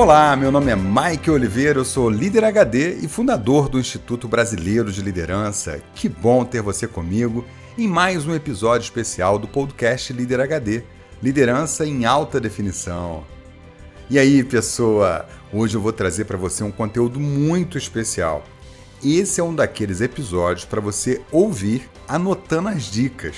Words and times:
Olá, 0.00 0.34
meu 0.34 0.50
nome 0.50 0.72
é 0.72 0.74
Mike 0.74 1.30
Oliveira, 1.30 1.78
eu 1.78 1.84
sou 1.84 2.08
líder 2.08 2.42
HD 2.42 2.94
e 3.02 3.06
fundador 3.06 3.68
do 3.68 3.78
Instituto 3.78 4.26
Brasileiro 4.26 4.90
de 4.90 5.02
Liderança. 5.02 5.82
Que 5.94 6.08
bom 6.08 6.42
ter 6.42 6.62
você 6.62 6.88
comigo 6.88 7.44
em 7.76 7.86
mais 7.86 8.26
um 8.26 8.34
episódio 8.34 8.86
especial 8.86 9.38
do 9.38 9.46
podcast 9.46 10.10
Líder 10.14 10.40
HD 10.40 10.84
Liderança 11.22 11.84
em 11.84 12.06
Alta 12.06 12.40
Definição. 12.40 13.24
E 14.08 14.18
aí, 14.18 14.42
pessoa? 14.42 15.26
Hoje 15.52 15.76
eu 15.76 15.82
vou 15.82 15.92
trazer 15.92 16.24
para 16.24 16.38
você 16.38 16.64
um 16.64 16.72
conteúdo 16.72 17.20
muito 17.20 17.76
especial. 17.76 18.42
Esse 19.04 19.38
é 19.38 19.44
um 19.44 19.54
daqueles 19.54 20.00
episódios 20.00 20.64
para 20.64 20.80
você 20.80 21.20
ouvir 21.30 21.90
anotando 22.08 22.70
as 22.70 22.84
dicas. 22.84 23.36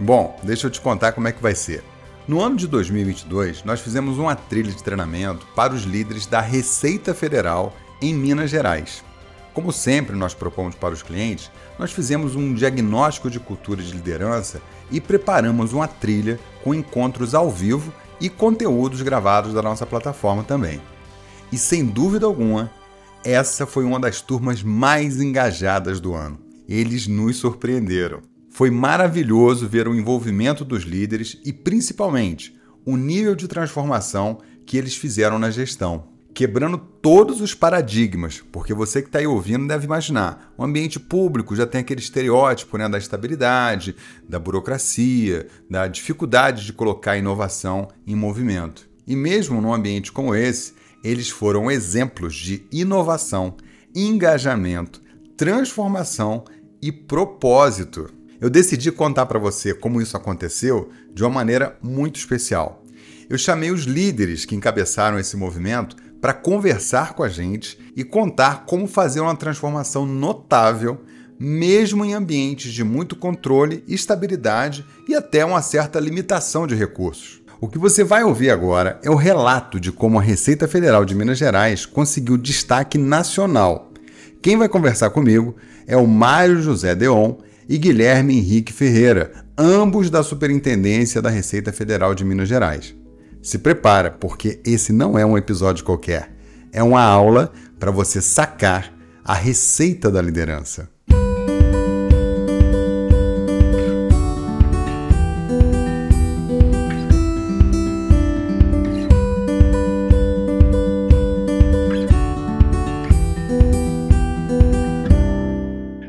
Bom, 0.00 0.40
deixa 0.42 0.68
eu 0.68 0.70
te 0.70 0.80
contar 0.80 1.12
como 1.12 1.28
é 1.28 1.32
que 1.32 1.42
vai 1.42 1.54
ser. 1.54 1.84
No 2.28 2.42
ano 2.42 2.56
de 2.56 2.66
2022, 2.66 3.62
nós 3.62 3.80
fizemos 3.80 4.18
uma 4.18 4.34
trilha 4.34 4.72
de 4.72 4.82
treinamento 4.82 5.46
para 5.54 5.72
os 5.72 5.84
líderes 5.84 6.26
da 6.26 6.40
Receita 6.40 7.14
Federal 7.14 7.72
em 8.02 8.12
Minas 8.12 8.50
Gerais. 8.50 9.04
Como 9.54 9.72
sempre 9.72 10.16
nós 10.16 10.34
propomos 10.34 10.74
para 10.74 10.92
os 10.92 11.04
clientes, 11.04 11.52
nós 11.78 11.92
fizemos 11.92 12.34
um 12.34 12.52
diagnóstico 12.52 13.30
de 13.30 13.38
cultura 13.38 13.80
de 13.80 13.92
liderança 13.92 14.60
e 14.90 15.00
preparamos 15.00 15.72
uma 15.72 15.86
trilha 15.86 16.40
com 16.64 16.74
encontros 16.74 17.32
ao 17.32 17.48
vivo 17.48 17.92
e 18.20 18.28
conteúdos 18.28 19.02
gravados 19.02 19.54
da 19.54 19.62
nossa 19.62 19.86
plataforma 19.86 20.42
também. 20.42 20.80
E 21.52 21.56
sem 21.56 21.86
dúvida 21.86 22.26
alguma, 22.26 22.72
essa 23.24 23.66
foi 23.66 23.84
uma 23.84 24.00
das 24.00 24.20
turmas 24.20 24.64
mais 24.64 25.20
engajadas 25.20 26.00
do 26.00 26.12
ano. 26.12 26.40
Eles 26.68 27.06
nos 27.06 27.36
surpreenderam. 27.36 28.20
Foi 28.56 28.70
maravilhoso 28.70 29.68
ver 29.68 29.86
o 29.86 29.94
envolvimento 29.94 30.64
dos 30.64 30.82
líderes 30.82 31.38
e, 31.44 31.52
principalmente, 31.52 32.58
o 32.86 32.96
nível 32.96 33.34
de 33.34 33.46
transformação 33.46 34.38
que 34.64 34.78
eles 34.78 34.96
fizeram 34.96 35.38
na 35.38 35.50
gestão, 35.50 36.08
quebrando 36.32 36.78
todos 36.78 37.42
os 37.42 37.52
paradigmas, 37.52 38.42
porque 38.50 38.72
você 38.72 39.02
que 39.02 39.08
está 39.08 39.18
aí 39.18 39.26
ouvindo 39.26 39.68
deve 39.68 39.84
imaginar: 39.84 40.54
o 40.56 40.64
ambiente 40.64 40.98
público 40.98 41.54
já 41.54 41.66
tem 41.66 41.82
aquele 41.82 42.00
estereótipo 42.00 42.78
né, 42.78 42.88
da 42.88 42.96
estabilidade, 42.96 43.94
da 44.26 44.38
burocracia, 44.38 45.48
da 45.68 45.86
dificuldade 45.86 46.64
de 46.64 46.72
colocar 46.72 47.18
inovação 47.18 47.88
em 48.06 48.14
movimento. 48.14 48.88
E 49.06 49.14
mesmo 49.14 49.60
num 49.60 49.74
ambiente 49.74 50.10
como 50.10 50.34
esse, 50.34 50.72
eles 51.04 51.28
foram 51.28 51.70
exemplos 51.70 52.34
de 52.34 52.64
inovação, 52.72 53.54
engajamento, 53.94 55.02
transformação 55.36 56.42
e 56.80 56.90
propósito. 56.90 58.15
Eu 58.40 58.50
decidi 58.50 58.92
contar 58.92 59.26
para 59.26 59.38
você 59.38 59.72
como 59.72 60.00
isso 60.00 60.16
aconteceu 60.16 60.90
de 61.12 61.22
uma 61.22 61.30
maneira 61.30 61.76
muito 61.82 62.16
especial. 62.16 62.82
Eu 63.28 63.38
chamei 63.38 63.70
os 63.70 63.84
líderes 63.84 64.44
que 64.44 64.54
encabeçaram 64.54 65.18
esse 65.18 65.36
movimento 65.36 65.96
para 66.20 66.34
conversar 66.34 67.14
com 67.14 67.22
a 67.22 67.28
gente 67.28 67.78
e 67.96 68.04
contar 68.04 68.64
como 68.66 68.86
fazer 68.86 69.20
uma 69.20 69.34
transformação 69.34 70.04
notável, 70.04 71.00
mesmo 71.38 72.04
em 72.04 72.14
ambientes 72.14 72.72
de 72.72 72.84
muito 72.84 73.16
controle, 73.16 73.82
estabilidade 73.88 74.84
e 75.08 75.14
até 75.14 75.44
uma 75.44 75.62
certa 75.62 75.98
limitação 75.98 76.66
de 76.66 76.74
recursos. 76.74 77.42
O 77.58 77.68
que 77.68 77.78
você 77.78 78.04
vai 78.04 78.22
ouvir 78.22 78.50
agora 78.50 79.00
é 79.02 79.10
o 79.10 79.14
relato 79.14 79.80
de 79.80 79.90
como 79.90 80.18
a 80.18 80.22
Receita 80.22 80.68
Federal 80.68 81.06
de 81.06 81.14
Minas 81.14 81.38
Gerais 81.38 81.86
conseguiu 81.86 82.36
destaque 82.36 82.98
nacional. 82.98 83.92
Quem 84.42 84.58
vai 84.58 84.68
conversar 84.68 85.10
comigo 85.10 85.56
é 85.86 85.96
o 85.96 86.06
Mário 86.06 86.60
José 86.60 86.94
Deon 86.94 87.36
e 87.68 87.78
Guilherme 87.78 88.36
Henrique 88.36 88.72
Ferreira, 88.72 89.32
ambos 89.56 90.10
da 90.10 90.22
Superintendência 90.22 91.20
da 91.20 91.30
Receita 91.30 91.72
Federal 91.72 92.14
de 92.14 92.24
Minas 92.24 92.48
Gerais. 92.48 92.94
Se 93.42 93.58
prepara, 93.58 94.10
porque 94.10 94.60
esse 94.64 94.92
não 94.92 95.18
é 95.18 95.24
um 95.24 95.36
episódio 95.36 95.84
qualquer. 95.84 96.32
É 96.72 96.82
uma 96.82 97.02
aula 97.02 97.52
para 97.78 97.90
você 97.90 98.20
sacar 98.20 98.92
a 99.24 99.34
receita 99.34 100.10
da 100.10 100.20
liderança. 100.22 100.88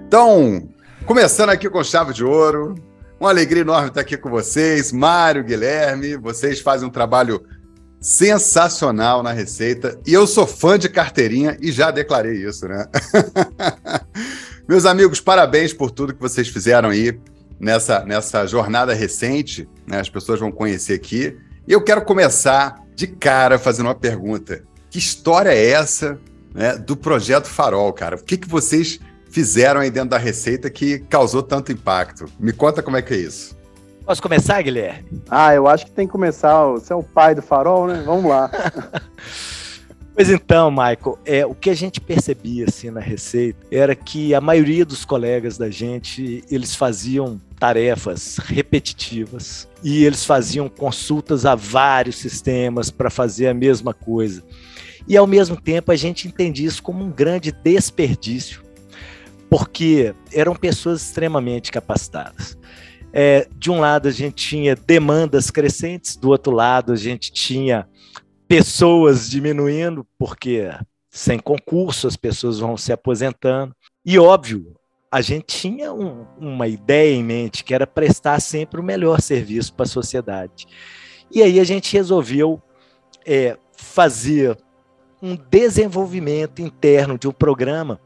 Então, 0.07 0.63
começando 1.07 1.51
aqui 1.51 1.69
com 1.69 1.81
chave 1.85 2.13
de 2.13 2.21
ouro, 2.21 2.75
uma 3.17 3.29
alegria 3.29 3.61
enorme 3.61 3.87
estar 3.87 4.01
aqui 4.01 4.17
com 4.17 4.29
vocês, 4.29 4.91
Mário, 4.91 5.41
Guilherme, 5.41 6.17
vocês 6.17 6.59
fazem 6.59 6.85
um 6.85 6.91
trabalho 6.91 7.47
sensacional 8.01 9.23
na 9.23 9.31
Receita 9.31 9.97
e 10.05 10.13
eu 10.13 10.27
sou 10.27 10.45
fã 10.45 10.77
de 10.77 10.89
carteirinha 10.89 11.57
e 11.61 11.71
já 11.71 11.91
declarei 11.91 12.45
isso, 12.45 12.67
né? 12.67 12.85
Meus 14.67 14.85
amigos, 14.85 15.21
parabéns 15.21 15.71
por 15.71 15.91
tudo 15.91 16.13
que 16.13 16.19
vocês 16.19 16.49
fizeram 16.49 16.89
aí 16.89 17.17
nessa, 17.57 18.03
nessa 18.03 18.45
jornada 18.45 18.93
recente, 18.93 19.67
né? 19.87 20.01
As 20.01 20.09
pessoas 20.09 20.41
vão 20.41 20.51
conhecer 20.51 20.95
aqui. 20.95 21.37
E 21.65 21.71
eu 21.71 21.81
quero 21.81 22.03
começar 22.03 22.83
de 22.93 23.07
cara 23.07 23.57
fazendo 23.57 23.85
uma 23.85 23.95
pergunta. 23.95 24.61
Que 24.89 24.99
história 24.99 25.51
é 25.51 25.69
essa 25.69 26.19
né, 26.53 26.77
do 26.77 26.97
Projeto 26.97 27.47
Farol, 27.47 27.93
cara? 27.93 28.17
O 28.17 28.23
que, 28.23 28.35
que 28.35 28.47
vocês 28.47 28.99
fizeram 29.29 29.81
aí 29.81 29.91
dentro 29.91 30.09
da 30.09 30.17
receita 30.17 30.69
que 30.69 30.99
causou 30.99 31.43
tanto 31.43 31.71
impacto. 31.71 32.25
Me 32.39 32.51
conta 32.51 32.81
como 32.81 32.97
é 32.97 33.01
que 33.01 33.13
é 33.13 33.17
isso. 33.17 33.57
Posso 34.05 34.21
começar, 34.21 34.61
Guilherme? 34.61 35.21
Ah, 35.29 35.53
eu 35.53 35.67
acho 35.67 35.85
que 35.85 35.91
tem 35.91 36.07
que 36.07 36.11
começar. 36.11 36.65
Você 36.67 36.93
é 36.93 36.95
o 36.95 37.03
pai 37.03 37.35
do 37.35 37.41
farol, 37.41 37.87
né? 37.87 38.01
Vamos 38.05 38.29
lá. 38.29 38.49
Pois 40.17 40.31
então, 40.31 40.71
Michael, 40.71 41.19
é, 41.23 41.45
o 41.45 41.53
que 41.53 41.69
a 41.69 41.75
gente 41.75 42.01
percebia 42.01 42.65
assim 42.67 42.89
na 42.89 42.99
receita 42.99 43.59
era 43.69 43.95
que 43.95 44.33
a 44.33 44.41
maioria 44.41 44.83
dos 44.83 45.05
colegas 45.05 45.59
da 45.59 45.69
gente, 45.69 46.43
eles 46.49 46.73
faziam 46.73 47.39
tarefas 47.59 48.37
repetitivas 48.37 49.67
e 49.83 50.03
eles 50.03 50.25
faziam 50.25 50.67
consultas 50.67 51.45
a 51.45 51.53
vários 51.53 52.15
sistemas 52.15 52.89
para 52.89 53.11
fazer 53.11 53.45
a 53.45 53.53
mesma 53.53 53.93
coisa. 53.93 54.41
E 55.07 55.15
ao 55.15 55.27
mesmo 55.27 55.55
tempo 55.55 55.91
a 55.91 55.95
gente 55.95 56.27
entendia 56.27 56.67
isso 56.67 56.81
como 56.81 57.05
um 57.05 57.11
grande 57.11 57.51
desperdício 57.51 58.63
porque 59.49 60.13
eram 60.33 60.55
pessoas 60.55 61.01
extremamente 61.01 61.71
capacitadas. 61.71 62.57
É, 63.13 63.47
de 63.57 63.71
um 63.71 63.79
lado, 63.79 64.07
a 64.07 64.11
gente 64.11 64.35
tinha 64.35 64.75
demandas 64.75 65.49
crescentes, 65.49 66.15
do 66.15 66.29
outro 66.29 66.51
lado, 66.51 66.91
a 66.91 66.95
gente 66.95 67.31
tinha 67.31 67.87
pessoas 68.47 69.29
diminuindo, 69.29 70.05
porque 70.17 70.69
sem 71.09 71.39
concurso 71.39 72.07
as 72.07 72.15
pessoas 72.15 72.59
vão 72.59 72.77
se 72.77 72.91
aposentando. 72.91 73.75
E, 74.05 74.19
óbvio, 74.19 74.75
a 75.11 75.21
gente 75.21 75.45
tinha 75.45 75.93
um, 75.93 76.25
uma 76.37 76.67
ideia 76.67 77.15
em 77.15 77.23
mente, 77.23 77.63
que 77.63 77.73
era 77.73 77.87
prestar 77.87 78.39
sempre 78.39 78.79
o 78.79 78.83
melhor 78.83 79.21
serviço 79.21 79.73
para 79.73 79.85
a 79.85 79.89
sociedade. 79.89 80.67
E 81.31 81.41
aí 81.41 81.59
a 81.59 81.63
gente 81.63 81.93
resolveu 81.93 82.61
é, 83.25 83.57
fazer 83.75 84.57
um 85.21 85.35
desenvolvimento 85.35 86.61
interno 86.61 87.17
de 87.17 87.27
um 87.27 87.31
programa 87.31 87.99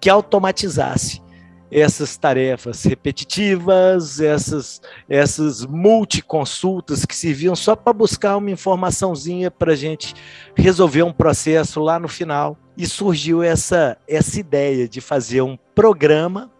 que 0.00 0.08
automatizasse 0.10 1.22
essas 1.70 2.16
tarefas 2.16 2.82
repetitivas, 2.84 4.20
essas, 4.20 4.80
essas 5.08 5.66
multiconsultas 5.66 7.04
que 7.04 7.14
serviam 7.14 7.54
só 7.54 7.76
para 7.76 7.92
buscar 7.92 8.36
uma 8.36 8.50
informaçãozinha 8.50 9.50
para 9.50 9.72
a 9.72 9.76
gente 9.76 10.14
resolver 10.56 11.02
um 11.02 11.12
processo 11.12 11.80
lá 11.80 11.98
no 11.98 12.08
final. 12.08 12.56
E 12.76 12.86
surgiu 12.86 13.42
essa, 13.42 13.98
essa 14.06 14.38
ideia 14.38 14.88
de 14.88 15.00
fazer 15.00 15.42
um 15.42 15.58
programa 15.74 16.50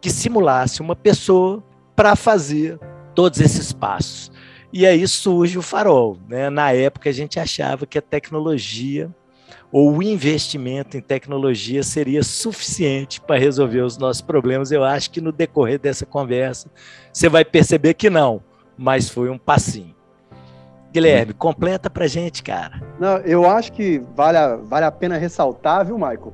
que 0.00 0.10
simulasse 0.10 0.80
uma 0.80 0.94
pessoa 0.94 1.62
para 1.96 2.14
fazer 2.14 2.78
todos 3.14 3.40
esses 3.40 3.72
passos. 3.72 4.30
E 4.72 4.86
aí 4.86 5.08
surge 5.08 5.58
o 5.58 5.62
farol. 5.62 6.18
Né? 6.28 6.50
Na 6.50 6.72
época 6.72 7.08
a 7.08 7.12
gente 7.12 7.40
achava 7.40 7.86
que 7.86 7.98
a 7.98 8.02
tecnologia 8.02 9.12
ou 9.72 9.96
o 9.96 10.02
investimento 10.02 10.96
em 10.96 11.00
tecnologia 11.00 11.82
seria 11.82 12.22
suficiente 12.22 13.20
para 13.20 13.38
resolver 13.38 13.80
os 13.80 13.98
nossos 13.98 14.22
problemas. 14.22 14.70
Eu 14.70 14.84
acho 14.84 15.10
que 15.10 15.20
no 15.20 15.32
decorrer 15.32 15.78
dessa 15.78 16.06
conversa 16.06 16.70
você 17.12 17.28
vai 17.28 17.44
perceber 17.44 17.94
que 17.94 18.08
não, 18.08 18.42
mas 18.76 19.08
foi 19.08 19.28
um 19.28 19.38
passinho. 19.38 19.94
Guilherme, 20.92 21.34
completa 21.34 21.90
para 21.90 22.06
gente, 22.06 22.42
cara. 22.42 22.80
Não, 22.98 23.18
eu 23.18 23.48
acho 23.48 23.72
que 23.72 24.00
vale 24.14 24.38
a, 24.38 24.56
vale 24.56 24.86
a 24.86 24.90
pena 24.90 25.18
ressaltar, 25.18 25.84
viu, 25.84 25.96
Michael? 25.96 26.32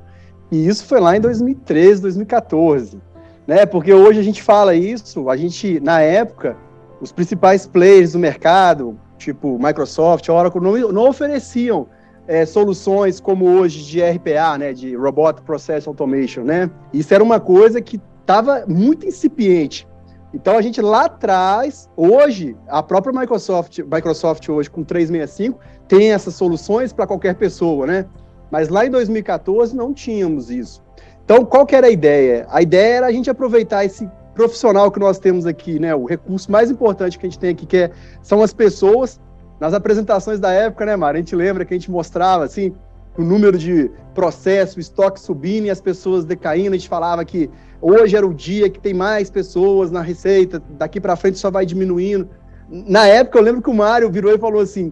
E 0.51 0.67
isso 0.67 0.85
foi 0.85 0.99
lá 0.99 1.17
em 1.17 1.19
2013, 1.19 2.01
2014, 2.01 3.01
né? 3.45 3.65
Porque 3.65 3.93
hoje 3.93 4.19
a 4.19 4.23
gente 4.23 4.41
fala 4.41 4.75
isso, 4.75 5.29
a 5.29 5.35
gente 5.35 5.79
na 5.79 5.99
época 5.99 6.55
os 7.01 7.11
principais 7.11 7.67
players 7.67 8.13
do 8.13 8.19
mercado, 8.19 8.97
tipo 9.17 9.59
Microsoft, 9.59 10.29
Oracle, 10.29 10.61
não, 10.61 10.91
não 10.93 11.09
ofereciam 11.09 11.87
é, 12.27 12.45
soluções 12.45 13.19
como 13.19 13.45
hoje 13.45 13.83
de 13.83 14.01
RPA, 14.01 14.57
né, 14.57 14.73
de 14.73 14.95
Robot 14.95 15.41
Process 15.41 15.87
Automation, 15.87 16.43
né? 16.43 16.69
Isso 16.93 17.13
era 17.13 17.23
uma 17.23 17.39
coisa 17.39 17.81
que 17.81 17.99
estava 18.21 18.65
muito 18.67 19.05
incipiente. 19.05 19.87
Então 20.33 20.57
a 20.57 20.61
gente 20.61 20.81
lá 20.81 21.05
atrás, 21.05 21.89
hoje, 21.95 22.57
a 22.67 22.81
própria 22.81 23.17
Microsoft, 23.17 23.79
Microsoft 23.79 24.49
hoje 24.49 24.69
com 24.69 24.83
365 24.83 25.59
tem 25.87 26.11
essas 26.11 26.33
soluções 26.33 26.91
para 26.91 27.05
qualquer 27.05 27.35
pessoa, 27.35 27.85
né? 27.85 28.05
Mas 28.49 28.69
lá 28.69 28.85
em 28.85 28.89
2014 28.89 29.75
não 29.75 29.93
tínhamos 29.93 30.49
isso. 30.49 30.81
Então, 31.23 31.45
qual 31.45 31.65
que 31.65 31.75
era 31.75 31.87
a 31.87 31.89
ideia? 31.89 32.45
A 32.49 32.61
ideia 32.61 32.97
era 32.97 33.07
a 33.07 33.11
gente 33.11 33.29
aproveitar 33.29 33.85
esse 33.85 34.09
profissional 34.33 34.91
que 34.91 34.99
nós 34.99 35.19
temos 35.19 35.45
aqui, 35.45 35.79
né? 35.79 35.93
O 35.93 36.05
recurso 36.05 36.51
mais 36.51 36.71
importante 36.71 37.17
que 37.17 37.25
a 37.25 37.29
gente 37.29 37.39
tem 37.39 37.51
aqui, 37.51 37.65
que 37.65 37.77
é, 37.77 37.91
são 38.21 38.41
as 38.41 38.53
pessoas. 38.53 39.19
Nas 39.59 39.73
apresentações 39.73 40.39
da 40.39 40.51
época, 40.51 40.85
né, 40.85 40.95
Mara? 40.95 41.17
A 41.17 41.19
gente 41.19 41.35
lembra 41.35 41.65
que 41.65 41.73
a 41.73 41.77
gente 41.77 41.89
mostrava, 41.91 42.43
assim, 42.43 42.73
o 43.17 43.23
número 43.23 43.57
de 43.57 43.89
processo, 44.13 44.77
o 44.77 44.81
estoque 44.81 45.19
subindo 45.19 45.65
e 45.65 45.69
as 45.69 45.79
pessoas 45.79 46.25
decaindo. 46.25 46.75
A 46.75 46.77
gente 46.77 46.89
falava 46.89 47.23
que 47.23 47.49
hoje 47.81 48.15
era 48.15 48.25
o 48.25 48.33
dia 48.33 48.69
que 48.69 48.79
tem 48.79 48.93
mais 48.93 49.29
pessoas 49.29 49.91
na 49.91 50.01
receita, 50.01 50.61
daqui 50.77 50.99
para 50.99 51.15
frente 51.15 51.37
só 51.37 51.51
vai 51.51 51.65
diminuindo. 51.65 52.27
Na 52.69 53.05
época, 53.05 53.37
eu 53.37 53.43
lembro 53.43 53.61
que 53.61 53.69
o 53.69 53.73
Mário 53.73 54.09
virou 54.09 54.33
e 54.33 54.37
falou 54.37 54.61
assim: 54.61 54.91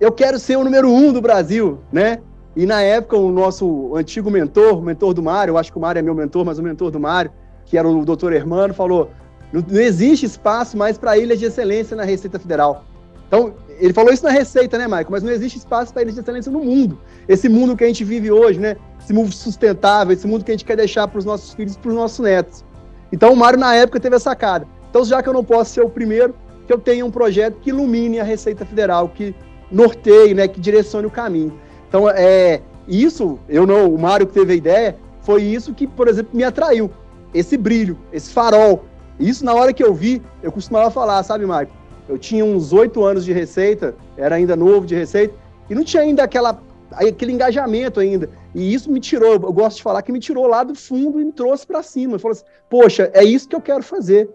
Eu 0.00 0.12
quero 0.12 0.38
ser 0.38 0.56
o 0.56 0.64
número 0.64 0.90
um 0.90 1.12
do 1.12 1.20
Brasil, 1.20 1.78
né? 1.90 2.18
E 2.54 2.66
na 2.66 2.82
época, 2.82 3.16
o 3.16 3.30
nosso 3.30 3.96
antigo 3.96 4.30
mentor, 4.30 4.78
o 4.78 4.82
mentor 4.82 5.14
do 5.14 5.22
Mário, 5.22 5.52
eu 5.52 5.58
acho 5.58 5.72
que 5.72 5.78
o 5.78 5.80
Mário 5.80 6.00
é 6.00 6.02
meu 6.02 6.14
mentor, 6.14 6.44
mas 6.44 6.58
o 6.58 6.62
mentor 6.62 6.90
do 6.90 7.00
Mário, 7.00 7.32
que 7.64 7.78
era 7.78 7.88
o 7.88 8.04
doutor 8.04 8.32
Hermano, 8.32 8.74
falou: 8.74 9.10
não 9.52 9.80
existe 9.80 10.26
espaço 10.26 10.76
mais 10.76 10.96
para 10.96 11.16
ilhas 11.16 11.38
de 11.38 11.46
excelência 11.46 11.96
na 11.96 12.04
Receita 12.04 12.38
Federal. 12.38 12.84
Então, 13.28 13.54
ele 13.78 13.92
falou 13.92 14.12
isso 14.12 14.24
na 14.24 14.30
Receita, 14.30 14.78
né, 14.78 14.86
Maicon? 14.86 15.12
Mas 15.12 15.22
não 15.22 15.30
existe 15.30 15.58
espaço 15.58 15.92
para 15.92 16.02
ilhas 16.02 16.14
de 16.14 16.20
excelência 16.20 16.50
no 16.50 16.60
mundo. 16.60 16.98
Esse 17.28 17.48
mundo 17.48 17.76
que 17.76 17.84
a 17.84 17.86
gente 17.86 18.04
vive 18.04 18.30
hoje, 18.30 18.58
né? 18.58 18.76
Esse 19.00 19.12
mundo 19.12 19.32
sustentável, 19.32 20.12
esse 20.12 20.26
mundo 20.26 20.44
que 20.44 20.50
a 20.50 20.54
gente 20.54 20.64
quer 20.64 20.76
deixar 20.76 21.08
para 21.08 21.18
os 21.18 21.24
nossos 21.24 21.52
filhos 21.54 21.74
e 21.74 21.78
para 21.78 21.88
os 21.88 21.94
nossos 21.94 22.18
netos. 22.18 22.64
Então, 23.12 23.32
o 23.32 23.36
Mário, 23.36 23.58
na 23.58 23.74
época, 23.74 24.00
teve 24.00 24.16
a 24.16 24.20
sacada. 24.20 24.66
Então, 24.88 25.04
já 25.04 25.22
que 25.22 25.28
eu 25.28 25.32
não 25.32 25.44
posso 25.44 25.72
ser 25.72 25.82
o 25.82 25.88
primeiro, 25.88 26.34
que 26.66 26.72
eu 26.72 26.78
tenha 26.78 27.04
um 27.04 27.10
projeto 27.10 27.58
que 27.60 27.70
ilumine 27.70 28.20
a 28.20 28.24
Receita 28.24 28.64
Federal, 28.64 29.08
que 29.08 29.34
norteie, 29.70 30.34
né, 30.34 30.48
que 30.48 30.60
direcione 30.60 31.06
o 31.06 31.10
caminho. 31.10 31.58
Então, 31.88 32.08
é, 32.08 32.62
isso, 32.86 33.38
eu 33.48 33.66
não, 33.66 33.92
o 33.92 33.98
Mário 33.98 34.26
que 34.26 34.32
teve 34.32 34.52
a 34.52 34.56
ideia, 34.56 34.96
foi 35.22 35.42
isso 35.42 35.74
que, 35.74 35.86
por 35.86 36.08
exemplo, 36.08 36.36
me 36.36 36.44
atraiu. 36.44 36.90
Esse 37.34 37.56
brilho, 37.56 37.98
esse 38.12 38.32
farol. 38.32 38.84
Isso, 39.18 39.44
na 39.44 39.54
hora 39.54 39.72
que 39.72 39.82
eu 39.82 39.94
vi, 39.94 40.22
eu 40.42 40.50
costumava 40.50 40.90
falar, 40.90 41.22
sabe, 41.22 41.46
Mário? 41.46 41.70
Eu 42.12 42.18
tinha 42.18 42.44
uns 42.44 42.74
oito 42.74 43.02
anos 43.02 43.24
de 43.24 43.32
receita, 43.32 43.94
era 44.18 44.34
ainda 44.34 44.54
novo 44.54 44.86
de 44.86 44.94
receita, 44.94 45.34
e 45.70 45.74
não 45.74 45.82
tinha 45.82 46.02
ainda 46.02 46.22
aquela, 46.22 46.62
aquele 46.90 47.32
engajamento 47.32 48.00
ainda. 48.00 48.28
E 48.54 48.74
isso 48.74 48.92
me 48.92 49.00
tirou, 49.00 49.32
eu 49.32 49.52
gosto 49.52 49.78
de 49.78 49.82
falar 49.82 50.02
que 50.02 50.12
me 50.12 50.20
tirou 50.20 50.46
lá 50.46 50.62
do 50.62 50.74
fundo 50.74 51.18
e 51.18 51.24
me 51.24 51.32
trouxe 51.32 51.66
para 51.66 51.82
cima. 51.82 52.18
Falou 52.18 52.32
assim, 52.32 52.44
poxa, 52.68 53.10
é 53.14 53.24
isso 53.24 53.48
que 53.48 53.56
eu 53.56 53.62
quero 53.62 53.82
fazer. 53.82 54.28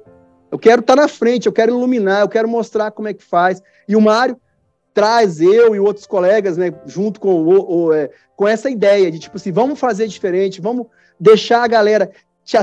Eu 0.51 0.57
quero 0.57 0.81
estar 0.81 0.95
tá 0.95 1.01
na 1.03 1.07
frente, 1.07 1.45
eu 1.45 1.53
quero 1.53 1.71
iluminar, 1.71 2.21
eu 2.21 2.27
quero 2.27 2.47
mostrar 2.47 2.89
como 2.89 3.09
é 3.09 3.13
que 3.13 3.24
faz. 3.24 3.62
E 3.88 3.95
o 3.95 4.01
Mário, 4.01 4.35
traz 4.91 5.39
eu 5.39 5.75
e 5.75 5.79
outros 5.79 6.07
colegas, 6.07 6.57
né, 6.57 6.74
junto 6.88 7.19
com, 7.19 7.44
o, 7.44 7.75
o 7.85 7.94
é, 7.94 8.09
com 8.35 8.47
essa 8.47 8.71
ideia 8.71 9.12
de 9.12 9.19
tipo 9.19 9.38
assim, 9.38 9.51
vamos 9.51 9.79
fazer 9.79 10.07
diferente, 10.07 10.59
vamos 10.59 10.88
deixar 11.19 11.63
a 11.63 11.68
galera 11.68 12.09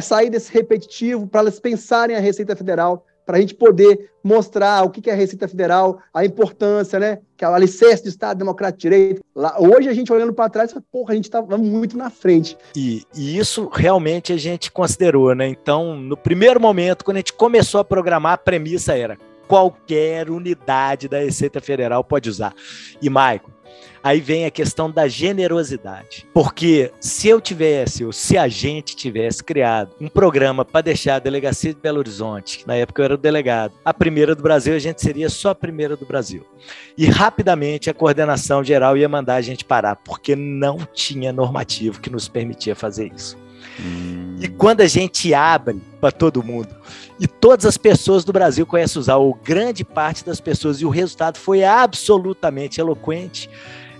sair 0.02 0.28
desse 0.28 0.52
repetitivo 0.52 1.24
para 1.28 1.42
elas 1.42 1.60
pensarem 1.60 2.16
a 2.16 2.18
Receita 2.18 2.56
Federal, 2.56 3.06
para 3.24 3.38
a 3.38 3.40
gente 3.40 3.54
poder 3.54 4.10
mostrar 4.22 4.84
o 4.84 4.90
que 4.90 5.08
é 5.08 5.12
a 5.12 5.16
Receita 5.16 5.46
Federal, 5.46 5.98
a 6.12 6.24
importância, 6.24 6.98
né? 6.98 7.18
Que 7.36 7.44
é 7.44 7.48
o 7.48 7.54
alicerce 7.54 8.02
do 8.02 8.08
Estado 8.08 8.38
Democrático 8.38 8.78
de 8.78 8.88
Direito. 8.88 9.22
Lá, 9.34 9.56
hoje 9.58 9.88
a 9.88 9.94
gente 9.94 10.12
olhando 10.12 10.32
para 10.32 10.48
trás, 10.48 10.74
porra, 10.90 11.12
a 11.12 11.14
gente 11.16 11.24
está 11.24 11.42
muito 11.42 11.96
na 11.96 12.10
frente. 12.10 12.56
E, 12.74 13.02
e, 13.14 13.38
isso 13.38 13.68
realmente 13.72 14.32
a 14.32 14.36
gente 14.36 14.70
considerou, 14.70 15.34
né? 15.34 15.48
Então, 15.48 15.96
no 15.96 16.16
primeiro 16.16 16.60
momento, 16.60 17.04
quando 17.04 17.16
a 17.16 17.20
gente 17.20 17.32
começou 17.32 17.80
a 17.80 17.84
programar, 17.84 18.32
a 18.32 18.38
premissa 18.38 18.96
era 18.96 19.18
qualquer 19.46 20.30
unidade 20.30 21.08
da 21.08 21.18
Receita 21.18 21.60
Federal 21.60 22.02
pode 22.02 22.28
usar. 22.28 22.54
E, 23.00 23.10
Maico, 23.10 23.50
aí 24.04 24.20
vem 24.20 24.44
a 24.44 24.50
questão 24.50 24.90
da 24.90 25.08
generosidade. 25.08 26.26
Porque 26.34 26.92
se 27.00 27.26
eu 27.26 27.40
tivesse, 27.40 28.04
ou 28.04 28.12
se 28.12 28.36
a 28.36 28.46
gente 28.46 28.94
tivesse 28.94 29.42
criado 29.42 29.94
um 29.98 30.08
programa 30.08 30.62
para 30.62 30.82
deixar 30.82 31.16
a 31.16 31.18
delegacia 31.18 31.72
de 31.72 31.80
Belo 31.80 32.00
Horizonte, 32.00 32.64
na 32.66 32.74
época 32.74 33.00
eu 33.00 33.04
era 33.06 33.14
o 33.14 33.18
delegado, 33.18 33.72
a 33.82 33.94
primeira 33.94 34.34
do 34.34 34.42
Brasil, 34.42 34.74
a 34.74 34.78
gente 34.78 35.00
seria 35.00 35.30
só 35.30 35.50
a 35.50 35.54
primeira 35.54 35.96
do 35.96 36.04
Brasil. 36.04 36.46
E 36.98 37.06
rapidamente 37.06 37.88
a 37.88 37.94
coordenação 37.94 38.62
geral 38.62 38.94
ia 38.94 39.08
mandar 39.08 39.36
a 39.36 39.40
gente 39.40 39.64
parar, 39.64 39.96
porque 39.96 40.36
não 40.36 40.86
tinha 40.92 41.32
normativo 41.32 41.98
que 41.98 42.10
nos 42.10 42.28
permitia 42.28 42.76
fazer 42.76 43.10
isso. 43.16 43.38
Hum. 43.80 44.36
E 44.38 44.48
quando 44.48 44.82
a 44.82 44.86
gente 44.86 45.32
abre 45.32 45.80
para 45.98 46.12
todo 46.12 46.42
mundo, 46.42 46.68
e 47.18 47.26
todas 47.26 47.64
as 47.64 47.78
pessoas 47.78 48.22
do 48.22 48.34
Brasil 48.34 48.66
conhecem 48.66 49.00
usar, 49.00 49.16
ou 49.16 49.32
grande 49.32 49.82
parte 49.82 50.26
das 50.26 50.40
pessoas, 50.40 50.82
e 50.82 50.84
o 50.84 50.90
resultado 50.90 51.38
foi 51.38 51.64
absolutamente 51.64 52.80
eloquente. 52.80 53.48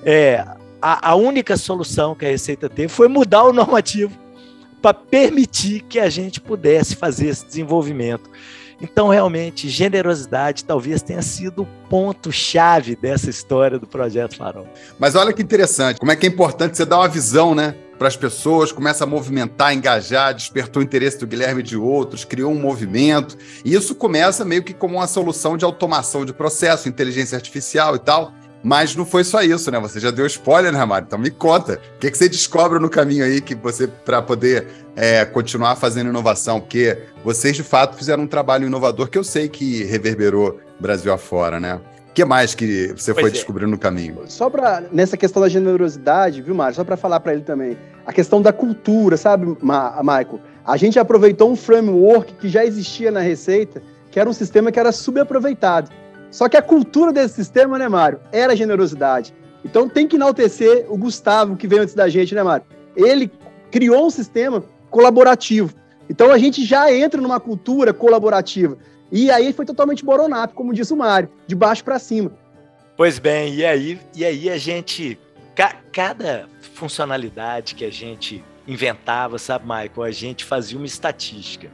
É, 0.05 0.45
a, 0.81 1.11
a 1.11 1.15
única 1.15 1.57
solução 1.57 2.15
que 2.15 2.27
a 2.27 2.29
Receita 2.29 2.69
teve 2.69 2.89
foi 2.89 3.09
mudar 3.09 3.45
o 3.45 3.53
normativo 3.53 4.19
para 4.83 4.93
permitir 4.93 5.81
que 5.83 5.99
a 5.99 6.11
gente 6.11 6.41
pudesse 6.41 6.95
fazer 6.95 7.29
esse 7.29 7.47
desenvolvimento. 7.47 8.29
Então, 8.83 9.09
realmente, 9.09 9.69
generosidade 9.69 10.65
talvez 10.65 11.01
tenha 11.01 11.23
sido 11.23 11.63
o 11.63 11.67
ponto-chave 11.89 12.95
dessa 12.95 13.31
história 13.31 13.79
do 13.79 13.87
Projeto 13.87 14.37
Farol. 14.37 14.67
Mas 14.99 15.15
olha 15.15 15.33
que 15.33 15.43
interessante, 15.43 15.99
como 15.99 16.13
é 16.13 16.17
que 16.17 16.27
é 16.27 16.29
importante 16.29 16.77
você 16.77 16.85
dar 16.85 16.99
uma 16.99 17.09
visão, 17.09 17.55
né? 17.55 17.75
Para 17.99 18.09
as 18.09 18.17
pessoas, 18.17 18.73
começa 18.73 19.05
a 19.05 19.07
movimentar, 19.07 19.73
engajar, 19.73 20.35
despertou 20.35 20.83
o 20.83 20.85
interesse 20.85 21.19
do 21.19 21.27
Guilherme 21.27 21.61
e 21.61 21.63
de 21.63 21.77
outros, 21.77 22.25
criou 22.25 22.53
um 22.53 22.61
movimento. 22.61 23.39
E 23.65 23.73
isso 23.73 23.95
começa 23.95 24.45
meio 24.45 24.65
que 24.65 24.75
como 24.75 24.97
uma 24.97 25.07
solução 25.07 25.57
de 25.57 25.65
automação 25.65 26.25
de 26.27 26.35
processo, 26.35 26.89
inteligência 26.89 27.37
artificial 27.37 27.95
e 27.95 28.01
tal. 28.01 28.33
Mas 28.65 28.97
não 28.97 29.05
foi 29.05 29.23
só 29.23 29.43
isso, 29.43 29.71
né? 29.71 29.79
Você 29.79 30.01
já 30.01 30.11
deu 30.11 30.25
spoiler, 30.25 30.73
né, 30.73 30.83
Mário? 30.87 31.05
Então 31.07 31.19
me 31.19 31.31
conta. 31.31 31.75
O 31.97 31.99
que, 31.99 32.11
que 32.11 32.17
você 32.17 32.31
descobre 32.31 32.79
no 32.79 32.89
caminho 32.89 33.23
aí 33.23 33.43
que 33.43 33.55
você 33.55 33.87
para 33.87 34.23
poder 34.23 34.67
é, 34.97 35.23
continuar 35.27 35.77
fazendo 35.77 36.09
inovação? 36.09 36.61
Porque 36.61 36.97
vocês 37.23 37.55
de 37.55 37.63
fato 37.63 37.95
fizeram 37.95 38.23
um 38.23 38.27
trabalho 38.27 38.67
inovador 38.67 39.09
que 39.09 39.19
eu 39.19 39.23
sei 39.23 39.51
que 39.51 39.85
reverberou 39.85 40.59
Brasil 40.81 41.13
afora, 41.13 41.61
né? 41.61 41.79
O 42.09 42.15
que 42.15 42.25
mais 42.25 42.55
que 42.55 42.95
você 42.97 43.13
pois 43.13 43.25
foi 43.25 43.31
é. 43.31 43.33
descobrindo 43.33 43.71
no 43.71 43.79
caminho? 43.79 44.23
Só 44.29 44.49
para 44.49 44.85
nessa 44.91 45.17
questão 45.17 45.43
da 45.43 45.49
generosidade, 45.49 46.41
viu, 46.41 46.55
Mário? 46.55 46.75
Só 46.75 46.85
para 46.85 46.97
falar 46.97 47.21
para 47.21 47.35
ele 47.35 47.43
também, 47.43 47.77
a 48.07 48.15
questão 48.15 48.41
da 48.41 48.53
cultura, 48.53 49.19
sabe, 49.19 49.59
Ma 49.61 49.99
Michael? 49.99 50.41
A 50.65 50.79
gente 50.79 50.99
aproveitou 50.99 51.53
um 51.53 51.57
framework 51.57 52.33
que 52.35 52.49
já 52.49 52.65
existia 52.65 53.11
na 53.11 53.21
Receita, 53.21 53.83
que 54.11 54.19
era 54.19 54.31
um 54.31 54.33
sistema 54.33 54.73
que 54.73 54.81
era 54.81 54.91
subaproveitado. 54.91 55.91
Só 56.35 56.49
que 56.49 56.57
a 56.57 56.63
cultura 56.63 57.13
desse 57.13 57.37
sistema, 57.37 57.79
né, 57.79 57.89
Mário, 57.89 58.19
era 58.33 58.57
generosidade. 58.57 59.33
Então 59.65 59.89
tem 59.89 60.09
que 60.09 60.17
enaltecer 60.17 60.85
o 60.89 60.99
Gustavo, 60.99 61.55
que 61.55 61.69
veio 61.69 61.83
antes 61.83 61.95
da 61.95 62.09
gente, 62.09 62.35
né, 62.35 62.43
Mário? 62.43 62.67
Ele 62.97 63.31
criou 63.71 64.09
um 64.09 64.11
sistema 64.11 64.65
colaborativo. 64.91 65.73
Então 66.11 66.33
a 66.33 66.37
gente 66.37 66.65
já 66.65 66.93
entra 66.93 67.21
numa 67.21 67.39
cultura 67.39 67.95
colaborativa. 67.95 68.77
E 69.13 69.31
aí 69.31 69.53
foi 69.53 69.65
totalmente 69.65 70.05
boronap, 70.05 70.53
como 70.55 70.75
disse 70.75 70.93
o 70.93 70.97
Mário, 70.97 71.31
de 71.47 71.55
baixo 71.55 71.85
para 71.85 72.01
cima. 72.01 72.33
Pois 72.97 73.21
bem, 73.21 73.55
e 73.55 73.65
aí, 73.65 74.01
e 74.13 74.25
aí 74.25 74.51
a 74.51 74.59
gente. 74.59 75.17
Ca, 75.55 75.77
cada 75.93 76.49
funcionalidade 76.75 77.77
que 77.77 77.85
a 77.85 77.93
gente 77.93 78.45
inventava, 78.67 79.39
sabe, 79.39 79.67
Michael, 79.67 80.03
a 80.03 80.11
gente 80.11 80.45
fazia 80.45 80.77
uma 80.77 80.87
estatística 80.87 81.71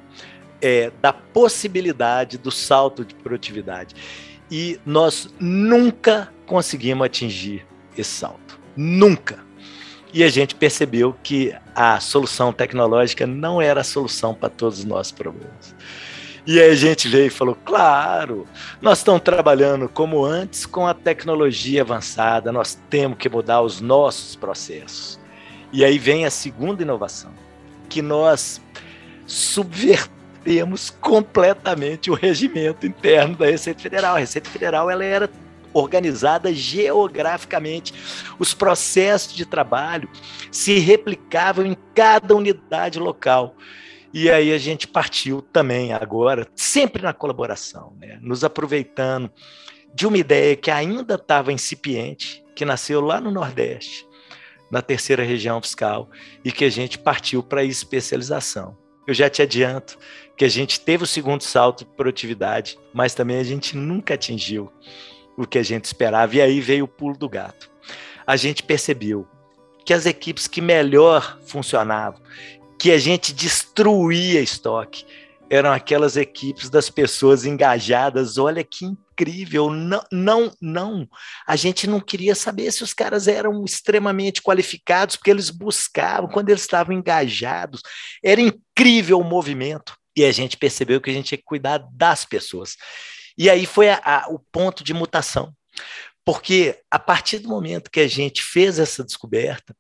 é, 0.61 0.93
da 1.01 1.15
possibilidade 1.15 2.37
do 2.37 2.51
salto 2.51 3.07
de 3.07 3.15
produtividade 3.15 3.95
e 4.51 4.81
nós 4.85 5.33
nunca 5.39 6.33
conseguimos 6.47 7.07
atingir 7.07 7.67
esse 7.97 8.11
salto. 8.11 8.59
Nunca. 8.77 9.39
E 10.13 10.25
a 10.25 10.29
gente 10.29 10.55
percebeu 10.55 11.15
que 11.23 11.55
a 11.75 12.01
solução 12.01 12.53
tecnológica 12.53 13.27
não 13.27 13.63
era 13.63 13.83
a 13.83 13.85
solução 13.85 14.35
para 14.35 14.49
todos 14.49 14.81
os 14.81 14.85
nossos 14.85 15.13
problemas. 15.13 15.75
E 16.47 16.61
aí 16.61 16.71
a 16.71 16.75
gente 16.75 17.07
veio 17.07 17.27
e 17.27 17.31
falou: 17.31 17.57
claro, 17.65 18.47
nós 18.81 18.99
estamos 18.99 19.23
trabalhando 19.23 19.89
como 19.89 20.25
antes 20.25 20.67
com 20.67 20.87
a 20.87 20.95
tecnologia 20.95 21.83
avançada, 21.83 22.51
nós 22.51 22.79
temos 22.89 23.19
que 23.19 23.29
mudar 23.29 23.61
os 23.63 23.81
nossos 23.81 24.35
processos. 24.35 25.21
E 25.73 25.85
aí 25.85 25.99
vem 25.99 26.25
a 26.25 26.31
segunda 26.31 26.83
inovação, 26.83 27.31
que 27.89 28.03
nós 28.03 28.61
subvertemos 29.27 30.20
temos 30.45 30.91
completamente 30.91 32.11
o 32.11 32.15
regimento 32.15 32.87
interno 32.87 33.37
da 33.37 33.47
Receita 33.47 33.81
Federal. 33.81 34.17
A 34.17 34.19
Receita 34.19 34.49
Federal 34.49 34.91
ela 34.91 35.05
era 35.05 35.31
organizada 35.73 36.53
geograficamente. 36.53 37.95
Os 38.39 38.55
processos 38.55 39.35
de 39.35 39.45
trabalho 39.45 40.09
se 40.51 40.79
replicavam 40.79 41.65
em 41.67 41.77
cada 41.95 42.35
unidade 42.35 42.99
local. 42.99 43.55
E 44.13 44.29
aí 44.29 44.53
a 44.53 44.59
gente 44.59 44.89
partiu 44.89 45.41
também 45.41 45.93
agora, 45.93 46.49
sempre 46.57 47.03
na 47.03 47.13
colaboração, 47.13 47.95
né? 48.01 48.19
nos 48.21 48.43
aproveitando 48.43 49.31
de 49.95 50.07
uma 50.07 50.19
ideia 50.19 50.57
que 50.57 50.71
ainda 50.71 51.15
estava 51.15 51.53
incipiente, 51.53 52.45
que 52.57 52.65
nasceu 52.65 53.01
lá 53.01 53.21
no 53.21 53.31
Nordeste, 53.31 54.05
na 54.69 54.83
terceira 54.83 55.23
região 55.23 55.61
fiscal, 55.63 56.11
e 56.45 56.51
que 56.51 56.65
a 56.65 56.71
gente 56.71 56.99
partiu 56.99 57.41
para 57.41 57.61
a 57.61 57.65
especialização 57.65 58.77
eu 59.11 59.15
já 59.15 59.29
te 59.29 59.43
adianto 59.43 59.99
que 60.41 60.45
a 60.47 60.49
gente 60.49 60.81
teve 60.81 61.05
o 61.05 61.07
segundo 61.07 61.43
salto 61.43 61.81
de 61.81 61.85
produtividade, 61.85 62.79
mas 62.95 63.15
também 63.15 63.37
a 63.37 63.45
gente 63.45 63.77
nunca 63.77 64.15
atingiu 64.15 64.73
o 65.37 65.47
que 65.47 65.59
a 65.59 65.63
gente 65.63 65.85
esperava. 65.85 66.35
E 66.35 66.41
aí 66.41 66.63
veio 66.63 66.87
o 66.87 66.89
pulo 66.89 67.15
do 67.15 67.29
gato. 67.29 67.71
A 68.27 68.37
gente 68.37 68.63
percebeu 68.63 69.29
que 69.85 69.93
as 69.93 70.07
equipes 70.07 70.47
que 70.47 70.63
melhor 70.63 71.39
funcionavam, 71.45 72.23
que 72.79 72.91
a 72.91 72.97
gente 72.97 73.35
destruía 73.35 74.41
estoque, 74.41 75.05
eram 75.51 75.71
aquelas 75.71 76.17
equipes 76.17 76.71
das 76.71 76.89
pessoas 76.89 77.45
engajadas. 77.45 78.39
Olha 78.39 78.65
que 78.65 78.87
incrível! 78.87 79.69
Não, 79.69 80.03
não, 80.11 80.51
não. 80.59 81.07
A 81.47 81.55
gente 81.55 81.87
não 81.87 82.01
queria 82.01 82.35
saber 82.35 82.73
se 82.73 82.83
os 82.83 82.95
caras 82.95 83.29
eram 83.29 83.63
extremamente 83.63 84.41
qualificados, 84.41 85.17
porque 85.17 85.31
eles 85.31 85.51
buscavam, 85.51 86.31
quando 86.31 86.49
eles 86.49 86.63
estavam 86.63 86.95
engajados. 86.95 87.83
Era 88.25 88.41
incrível 88.41 89.21
o 89.21 89.25
movimento. 89.25 90.00
E 90.17 90.25
a 90.25 90.33
gente 90.33 90.57
percebeu 90.57 91.01
que 91.01 91.11
a 91.11 91.13
gente 91.13 91.27
tinha 91.27 91.39
que 91.39 91.45
cuidar 91.45 91.79
das 91.93 92.25
pessoas. 92.25 92.77
E 93.39 93.49
aí 93.49 93.67
foi 93.67 93.89
a, 93.89 94.01
a, 94.05 94.29
o 94.29 94.39
ponto 94.39 94.83
de 94.83 94.93
mutação. 94.93 95.55
Porque 96.25 96.79
a 96.91 96.99
partir 96.99 97.39
do 97.39 97.49
momento 97.49 97.91
que 97.91 98.01
a 98.01 98.09
gente 98.09 98.43
fez 98.43 98.79
essa 98.79 99.03
descoberta, 99.03 99.75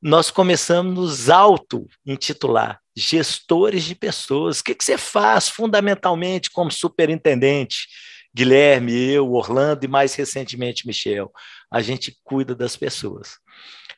nós 0.00 0.30
começamos 0.30 0.92
a 0.92 1.00
nos 1.00 1.30
auto-intitular 1.30 2.80
gestores 2.96 3.84
de 3.84 3.94
pessoas. 3.94 4.60
O 4.60 4.64
que, 4.64 4.74
que 4.74 4.84
você 4.84 4.96
faz 4.96 5.48
fundamentalmente 5.48 6.50
como 6.50 6.70
superintendente? 6.70 7.88
Guilherme, 8.34 8.92
eu, 8.92 9.32
Orlando 9.32 9.84
e 9.84 9.88
mais 9.88 10.14
recentemente 10.14 10.86
Michel. 10.86 11.32
A 11.70 11.82
gente 11.82 12.16
cuida 12.22 12.54
das 12.54 12.76
pessoas. 12.76 13.38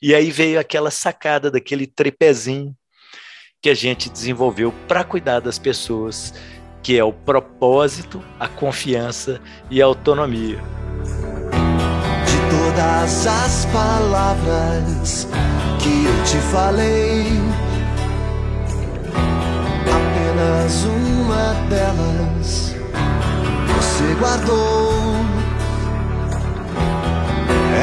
E 0.01 0.15
aí 0.15 0.31
veio 0.31 0.59
aquela 0.59 0.91
sacada 0.91 1.51
daquele 1.51 1.87
tripézinho 1.87 2.75
que 3.63 3.71
a 3.71 3.75
gente 3.75 4.11
desenvolveu 4.11 4.75
para 4.89 5.05
cuidar 5.05 5.39
das 5.39 5.57
pessoas, 5.57 6.35
que 6.83 6.99
é 6.99 7.05
o 7.05 7.13
propósito, 7.13 8.21
a 8.39 8.49
confiança 8.49 9.41
e 9.71 9.81
a 9.81 9.85
autonomia. 9.85 10.59
De 12.27 12.51
todas 12.51 13.25
as 13.25 13.65
palavras 13.67 15.29
que 15.79 16.05
eu 16.05 16.25
te 16.25 16.39
falei, 16.51 17.25
apenas 19.87 20.83
uma 20.83 21.55
delas 21.69 22.75
você 23.77 24.15
guardou. 24.19 24.93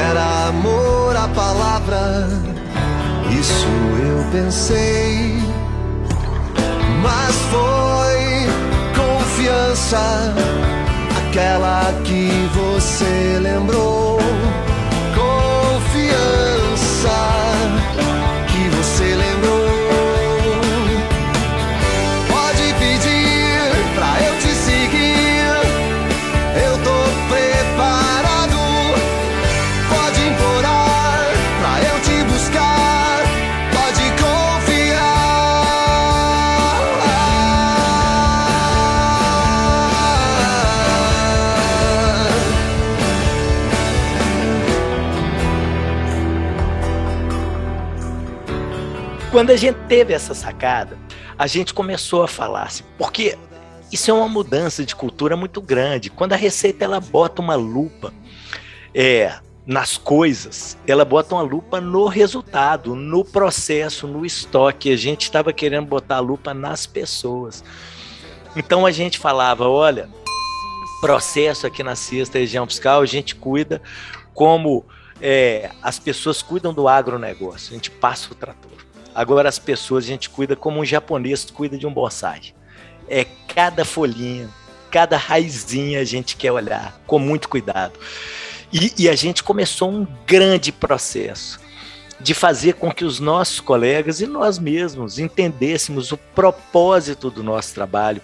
Era 0.09 0.50
amor 0.50 1.15
a 1.15 1.29
palavra, 1.29 2.27
isso 3.31 3.65
eu 3.65 4.29
pensei, 4.29 5.38
mas 7.01 7.36
foi 7.51 8.48
confiança, 8.96 10.34
aquela 11.18 11.94
que 12.03 12.29
você 12.53 13.39
lembrou. 13.41 14.18
Quando 49.31 49.51
a 49.51 49.55
gente 49.55 49.77
teve 49.88 50.12
essa 50.12 50.33
sacada, 50.33 50.98
a 51.38 51.45
gente 51.45 51.71
começou 51.71 52.24
a 52.24 52.27
falar 52.27 52.63
assim, 52.63 52.83
porque 52.98 53.38
isso 53.91 54.09
é 54.09 54.13
uma 54.13 54.27
mudança 54.27 54.83
de 54.83 54.95
cultura 54.95 55.38
muito 55.38 55.62
grande. 55.62 56.09
Quando 56.09 56.33
a 56.33 56.36
receita 56.36 56.83
ela 56.83 57.00
bota 57.00 57.39
uma 57.39 57.53
lupa 57.53 58.12
é, 58.93 59.38
nas 59.67 59.98
coisas, 59.98 60.75
ela 60.88 61.05
bota 61.05 61.36
uma 61.36 61.43
lupa 61.43 61.79
no 61.79 62.07
resultado, 62.07 62.95
no 62.95 63.24
processo, 63.24 64.07
no 64.07 64.25
estoque. 64.25 64.91
A 64.91 64.98
gente 64.98 65.21
estava 65.21 65.53
querendo 65.53 65.86
botar 65.86 66.15
a 66.15 66.21
lupa 66.21 66.51
nas 66.51 66.88
pessoas. 66.88 67.63
Então 68.55 68.83
a 68.83 68.91
gente 68.91 69.19
falava, 69.19 69.69
olha, 69.69 70.09
processo 71.01 71.67
aqui 71.67 71.83
na 71.83 71.95
sexta 71.95 72.39
região 72.39 72.65
fiscal, 72.65 73.01
a 73.01 73.05
gente 73.05 73.36
cuida 73.36 73.79
como 74.33 74.83
é, 75.21 75.69
as 75.83 76.00
pessoas 76.00 76.41
cuidam 76.41 76.74
do 76.74 76.88
agronegócio, 76.88 77.74
a 77.74 77.75
gente 77.75 77.91
passa 77.91 78.31
o 78.31 78.36
trator. 78.36 78.88
Agora 79.13 79.50
as 79.50 79.60
pessoas 79.60 80.06
a 80.06 80.08
gente 80.08 80.30
cuida 80.30 80.56
como 80.56 80.80
um 80.80 80.86
japonês 80.86 81.46
cuida 81.46 81.78
de 81.78 81.88
um 81.88 81.94
bonsai. 81.94 82.54
É 83.08 83.25
cada 83.48 83.84
folhinha, 83.84 84.50
cada 84.92 85.18
raizinha 85.18 86.00
a 86.00 86.04
gente 86.04 86.36
quer 86.36 86.51
olhar 86.51 87.00
com 87.06 87.20
muito 87.20 87.50
cuidado. 87.50 88.00
E, 88.72 88.94
e 88.98 89.10
a 89.10 89.16
gente 89.16 89.44
começou 89.44 89.89
um 89.92 90.08
grande 90.25 90.72
processo 90.72 91.60
de 92.20 92.34
fazer 92.34 92.74
com 92.74 92.92
que 92.92 93.06
os 93.06 93.20
nossos 93.20 93.60
colegas 93.60 94.20
e 94.20 94.28
nós 94.28 94.60
mesmos 94.60 95.18
entendêssemos 95.20 96.12
o 96.12 96.18
propósito 96.18 97.32
do 97.32 97.42
nosso 97.42 97.74
trabalho, 97.74 98.22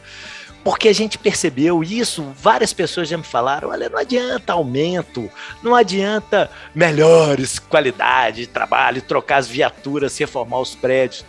porque 0.65 0.87
a 0.87 0.93
gente 0.93 1.19
percebeu 1.19 1.83
isso, 1.83 2.33
várias 2.35 2.73
pessoas 2.73 3.07
já 3.07 3.15
me 3.15 3.23
falaram: 3.23 3.69
olha, 3.69 3.87
não 3.87 3.99
adianta 3.99 4.53
aumento, 4.53 5.29
não 5.61 5.75
adianta 5.75 6.49
melhores 6.73 7.59
qualidade 7.59 8.41
de 8.41 8.47
trabalho, 8.47 8.99
trocar 9.03 9.37
as 9.37 9.47
viaturas, 9.47 10.17
reformar 10.17 10.59
os 10.59 10.73
prédios. 10.73 11.23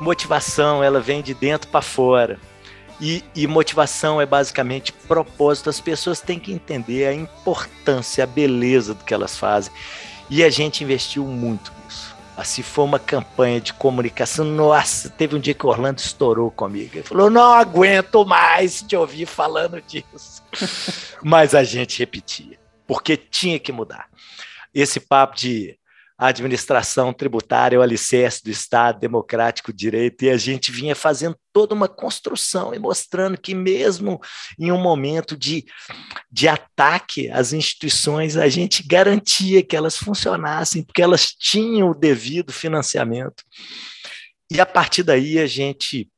Motivação, 0.00 0.84
ela 0.84 1.00
vem 1.00 1.20
de 1.20 1.34
dentro 1.34 1.68
para 1.68 1.82
fora. 1.82 2.38
E, 3.00 3.24
e, 3.34 3.44
motivação 3.48 4.20
é 4.20 4.24
basicamente 4.24 4.92
propósito. 4.92 5.68
As 5.68 5.80
pessoas 5.80 6.20
têm 6.20 6.38
que 6.38 6.52
entender 6.52 7.06
a 7.06 7.12
importância, 7.12 8.22
a 8.22 8.26
beleza 8.26 8.94
do 8.94 9.04
que 9.04 9.12
elas 9.12 9.36
fazem. 9.36 9.72
E 10.30 10.44
a 10.44 10.48
gente 10.48 10.84
investiu 10.84 11.24
muito 11.24 11.72
Assim, 12.36 12.62
foi 12.62 12.84
uma 12.84 12.98
campanha 12.98 13.60
de 13.60 13.72
comunicação. 13.72 14.44
Nossa, 14.44 15.08
teve 15.08 15.34
um 15.34 15.40
dia 15.40 15.54
que 15.54 15.66
Orlando 15.66 16.00
estourou 16.00 16.50
comigo. 16.50 16.90
Ele 16.94 17.02
falou: 17.02 17.30
não 17.30 17.54
aguento 17.54 18.26
mais 18.26 18.82
te 18.82 18.94
ouvir 18.94 19.24
falando 19.24 19.80
disso. 19.80 20.42
Mas 21.24 21.54
a 21.54 21.64
gente 21.64 21.98
repetia, 21.98 22.58
porque 22.86 23.16
tinha 23.16 23.58
que 23.58 23.72
mudar. 23.72 24.08
Esse 24.74 25.00
papo 25.00 25.34
de 25.34 25.78
a 26.18 26.28
administração 26.28 27.12
tributária, 27.12 27.78
o 27.78 27.82
alicerce 27.82 28.42
do 28.42 28.50
Estado 28.50 28.98
democrático 28.98 29.70
de 29.70 29.78
direito, 29.78 30.24
e 30.24 30.30
a 30.30 30.36
gente 30.38 30.72
vinha 30.72 30.94
fazendo 30.94 31.36
toda 31.52 31.74
uma 31.74 31.88
construção 31.88 32.74
e 32.74 32.78
mostrando 32.78 33.38
que, 33.38 33.54
mesmo 33.54 34.20
em 34.58 34.72
um 34.72 34.80
momento 34.80 35.36
de, 35.36 35.66
de 36.30 36.48
ataque 36.48 37.28
às 37.30 37.52
instituições, 37.52 38.36
a 38.36 38.48
gente 38.48 38.82
garantia 38.82 39.62
que 39.62 39.76
elas 39.76 39.96
funcionassem, 39.96 40.82
porque 40.82 41.02
elas 41.02 41.26
tinham 41.26 41.90
o 41.90 41.94
devido 41.94 42.50
financiamento. 42.50 43.44
E 44.50 44.58
a 44.58 44.64
partir 44.64 45.02
daí 45.02 45.38
a 45.38 45.46
gente 45.46 46.10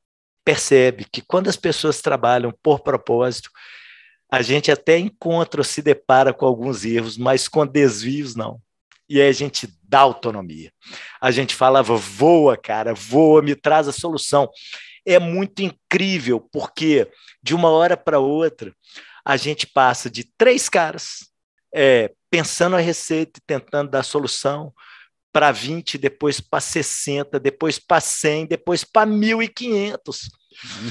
percebe 0.45 1.07
que 1.11 1.23
quando 1.23 1.49
as 1.49 1.57
pessoas 1.57 2.01
trabalham 2.01 2.55
por 2.63 2.81
propósito, 2.81 3.51
a 4.31 4.43
gente 4.43 4.71
até 4.71 4.97
encontra 4.99 5.61
ou 5.61 5.65
se 5.65 5.83
depara 5.83 6.33
com 6.33 6.47
alguns 6.47 6.85
erros, 6.85 7.17
mas 7.17 7.49
com 7.49 7.67
desvios 7.67 8.37
não 8.37 8.61
e 9.09 9.21
aí 9.21 9.29
a 9.29 9.33
gente 9.33 9.69
dá 9.89 10.01
autonomia. 10.01 10.71
A 11.21 11.31
gente 11.31 11.55
falava, 11.55 11.97
voa, 11.97 12.57
cara, 12.57 12.95
voa, 12.95 13.41
me 13.41 13.55
traz 13.55 13.89
a 13.89 13.93
solução. 13.93 14.49
É 15.07 15.19
muito 15.19 15.63
incrível, 15.63 16.41
porque 16.53 17.11
de 17.43 17.55
uma 17.55 17.71
hora 17.71 17.97
para 17.97 18.19
outra, 18.19 18.73
a 19.25 19.37
gente 19.37 19.67
passa 19.67 20.11
de 20.11 20.25
três 20.37 20.69
caras 20.69 21.29
é, 21.75 22.13
pensando 22.31 22.77
a 22.77 22.81
receita 22.81 23.39
e 23.39 23.43
tentando 23.47 23.91
dar 23.91 24.03
solução, 24.03 24.73
para 25.33 25.53
20, 25.53 25.99
depois 25.99 26.41
para 26.41 26.61
60, 26.61 27.39
depois 27.39 27.79
para 27.79 28.01
100, 28.01 28.47
depois 28.47 28.83
para 28.83 29.09
1.500. 29.09 30.29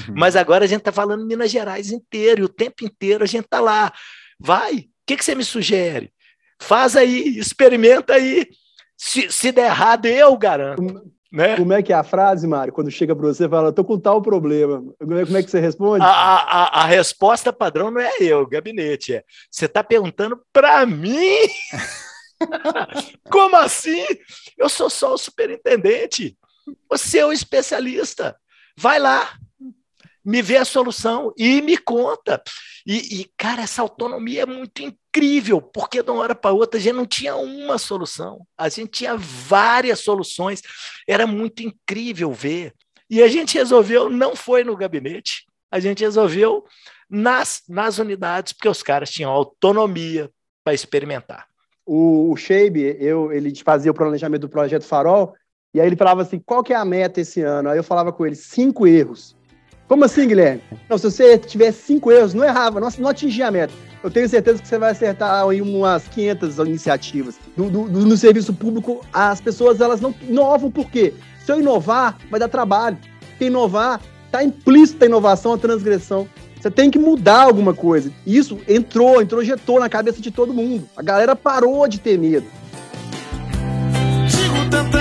Uhum. 0.08 0.14
Mas 0.16 0.36
agora 0.36 0.64
a 0.64 0.68
gente 0.68 0.78
está 0.78 0.92
falando 0.92 1.26
Minas 1.26 1.50
Gerais 1.50 1.90
inteiro, 1.90 2.40
e 2.40 2.44
o 2.44 2.48
tempo 2.48 2.84
inteiro 2.84 3.24
a 3.24 3.26
gente 3.26 3.44
está 3.44 3.60
lá. 3.60 3.92
Vai, 4.38 4.74
o 4.74 4.84
que, 5.06 5.16
que 5.16 5.24
você 5.24 5.34
me 5.34 5.44
sugere? 5.44 6.12
Faz 6.60 6.96
aí, 6.96 7.38
experimenta 7.38 8.14
aí. 8.14 8.48
Se, 8.98 9.30
se 9.30 9.52
der 9.52 9.66
errado, 9.66 10.06
eu 10.06 10.36
garanto. 10.36 10.82
Né? 11.30 11.56
Como 11.56 11.72
é 11.72 11.82
que 11.82 11.92
é 11.92 11.96
a 11.96 12.02
frase, 12.02 12.46
Mário? 12.48 12.72
Quando 12.72 12.90
chega 12.90 13.14
para 13.14 13.26
você 13.26 13.44
e 13.44 13.48
fala, 13.48 13.68
estou 13.68 13.84
com 13.84 13.98
tal 13.98 14.20
problema. 14.20 14.82
Como 14.98 15.36
é 15.36 15.42
que 15.42 15.50
você 15.50 15.60
responde? 15.60 16.04
A, 16.04 16.08
a, 16.08 16.82
a 16.82 16.86
resposta 16.86 17.52
padrão 17.52 17.90
não 17.90 18.00
é 18.00 18.10
eu, 18.18 18.46
gabinete. 18.46 19.14
É, 19.14 19.24
você 19.50 19.66
está 19.66 19.84
perguntando 19.84 20.40
para 20.52 20.84
mim? 20.84 21.36
Como 23.30 23.56
assim? 23.56 24.04
Eu 24.56 24.68
sou 24.68 24.90
só 24.90 25.14
o 25.14 25.18
superintendente. 25.18 26.36
Você 26.88 27.18
é 27.18 27.26
o 27.26 27.32
especialista. 27.32 28.36
vai 28.76 28.98
lá, 28.98 29.30
me 30.28 30.42
vê 30.42 30.58
a 30.58 30.64
solução 30.66 31.32
e 31.38 31.62
me 31.62 31.78
conta. 31.78 32.42
E, 32.86 33.20
e, 33.20 33.30
cara, 33.34 33.62
essa 33.62 33.80
autonomia 33.80 34.42
é 34.42 34.46
muito 34.46 34.82
incrível, 34.82 35.58
porque 35.62 36.02
de 36.02 36.10
uma 36.10 36.20
hora 36.20 36.34
para 36.34 36.52
outra 36.52 36.78
a 36.78 36.82
gente 36.82 36.96
não 36.96 37.06
tinha 37.06 37.34
uma 37.34 37.78
solução, 37.78 38.46
a 38.54 38.68
gente 38.68 38.90
tinha 38.90 39.16
várias 39.16 40.00
soluções, 40.00 40.60
era 41.08 41.26
muito 41.26 41.62
incrível 41.62 42.30
ver. 42.30 42.74
E 43.08 43.22
a 43.22 43.28
gente 43.28 43.56
resolveu, 43.56 44.10
não 44.10 44.36
foi 44.36 44.62
no 44.62 44.76
gabinete, 44.76 45.46
a 45.70 45.80
gente 45.80 46.04
resolveu 46.04 46.62
nas, 47.08 47.62
nas 47.66 47.96
unidades, 47.96 48.52
porque 48.52 48.68
os 48.68 48.82
caras 48.82 49.08
tinham 49.08 49.30
autonomia 49.30 50.30
para 50.62 50.74
experimentar. 50.74 51.46
O, 51.86 52.30
o 52.30 52.36
Shebe, 52.36 52.98
eu, 53.00 53.32
ele 53.32 53.54
fazia 53.64 53.90
o 53.90 53.94
planejamento 53.94 54.42
do 54.42 54.50
projeto 54.50 54.84
Farol, 54.84 55.34
e 55.72 55.80
aí 55.80 55.86
ele 55.86 55.96
falava 55.96 56.20
assim: 56.20 56.38
qual 56.38 56.62
que 56.62 56.74
é 56.74 56.76
a 56.76 56.84
meta 56.84 57.18
esse 57.18 57.40
ano? 57.40 57.70
Aí 57.70 57.78
eu 57.78 57.84
falava 57.84 58.12
com 58.12 58.26
ele: 58.26 58.36
cinco 58.36 58.86
erros. 58.86 59.37
Como 59.88 60.04
assim, 60.04 60.28
Guilherme? 60.28 60.62
Não, 60.86 60.98
se 60.98 61.10
você 61.10 61.38
tiver 61.38 61.72
cinco 61.72 62.12
erros, 62.12 62.34
não 62.34 62.44
errava, 62.44 62.78
não, 62.78 62.88
não 62.98 63.08
atingia 63.08 63.48
a 63.48 63.50
meta. 63.50 63.72
Eu 64.04 64.10
tenho 64.10 64.28
certeza 64.28 64.60
que 64.60 64.68
você 64.68 64.78
vai 64.78 64.92
acertar 64.92 65.50
em 65.50 65.62
umas 65.62 66.06
500 66.08 66.58
iniciativas. 66.58 67.36
Do, 67.56 67.70
do, 67.70 67.88
no 67.88 68.16
serviço 68.16 68.52
público, 68.52 69.04
as 69.12 69.40
pessoas 69.40 69.80
elas 69.80 70.00
não 70.00 70.14
inovam 70.28 70.70
por 70.70 70.90
quê? 70.90 71.14
Se 71.44 71.50
eu 71.50 71.58
inovar, 71.58 72.18
vai 72.30 72.38
dar 72.38 72.48
trabalho. 72.48 72.98
Porque 73.30 73.46
inovar, 73.46 74.00
está 74.26 74.44
implícita 74.44 75.06
a 75.06 75.08
inovação, 75.08 75.54
a 75.54 75.58
transgressão. 75.58 76.28
Você 76.60 76.70
tem 76.70 76.90
que 76.90 76.98
mudar 76.98 77.44
alguma 77.44 77.72
coisa. 77.72 78.12
Isso 78.26 78.58
entrou, 78.68 79.22
introjetou 79.22 79.80
na 79.80 79.88
cabeça 79.88 80.20
de 80.20 80.30
todo 80.30 80.52
mundo. 80.52 80.86
A 80.96 81.02
galera 81.02 81.34
parou 81.34 81.88
de 81.88 81.98
ter 81.98 82.18
medo. 82.18 82.46
Sigo 84.28 84.68
tentando 84.70 84.97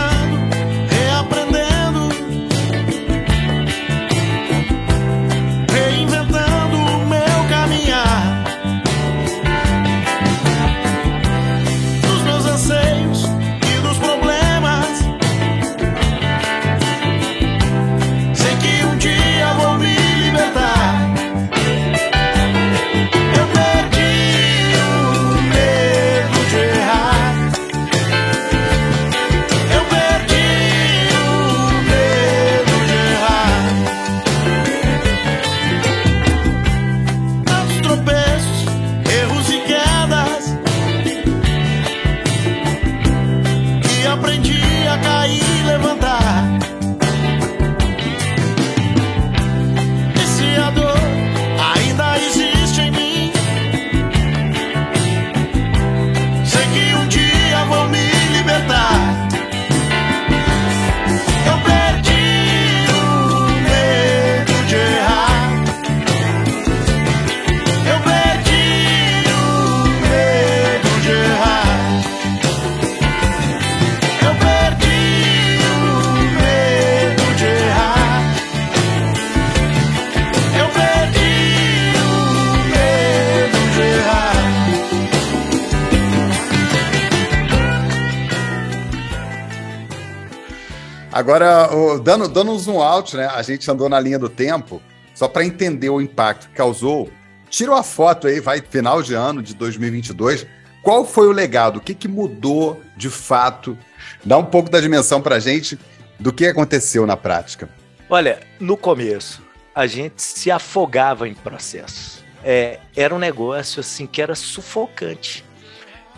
Agora, 91.27 91.67
dando, 92.05 92.29
dando 92.29 92.53
um 92.53 92.57
zoom 92.57 92.81
out, 92.81 93.17
né? 93.17 93.25
A 93.27 93.41
gente 93.41 93.69
andou 93.69 93.89
na 93.89 93.99
linha 93.99 94.17
do 94.17 94.29
tempo, 94.29 94.81
só 95.13 95.27
para 95.27 95.43
entender 95.43 95.89
o 95.89 95.99
impacto 95.99 96.47
que 96.47 96.55
causou. 96.55 97.11
Tira 97.49 97.71
uma 97.71 97.83
foto 97.83 98.27
aí, 98.27 98.39
vai 98.39 98.61
final 98.61 99.03
de 99.03 99.13
ano 99.13 99.43
de 99.43 99.53
2022. 99.53 100.47
Qual 100.81 101.03
foi 101.03 101.27
o 101.27 101.33
legado? 101.33 101.79
O 101.79 101.81
que, 101.81 101.93
que 101.93 102.07
mudou 102.07 102.81
de 102.95 103.09
fato? 103.09 103.77
Dá 104.23 104.37
um 104.37 104.45
pouco 104.45 104.69
da 104.69 104.79
dimensão 104.79 105.21
para 105.21 105.35
a 105.35 105.39
gente 105.39 105.77
do 106.17 106.31
que 106.31 106.45
aconteceu 106.45 107.05
na 107.05 107.17
prática. 107.17 107.67
Olha, 108.09 108.39
no 108.57 108.77
começo, 108.77 109.43
a 109.75 109.85
gente 109.85 110.21
se 110.21 110.49
afogava 110.49 111.27
em 111.27 111.33
processos. 111.33 112.23
É, 112.41 112.79
era 112.95 113.13
um 113.13 113.19
negócio 113.19 113.81
assim 113.81 114.07
que 114.07 114.21
era 114.21 114.33
sufocante. 114.33 115.43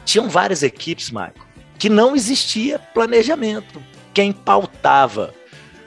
Tinham 0.05 0.29
várias 0.29 0.61
equipes, 0.61 1.09
Michael, 1.09 1.33
que 1.79 1.89
não 1.89 2.15
existia 2.15 2.77
planejamento 2.77 3.81
quem 4.19 4.33
pautava 4.33 5.33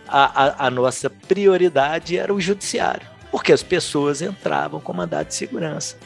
a, 0.08 0.44
a, 0.44 0.66
a 0.68 0.70
nossa 0.70 1.10
prioridade 1.10 2.16
era 2.16 2.32
o 2.32 2.40
judiciário, 2.40 3.06
porque 3.30 3.52
as 3.52 3.62
pessoas 3.62 4.22
entravam 4.22 4.80
com 4.80 4.90
mandado 4.94 5.26
de 5.26 5.34
segurança. 5.34 5.98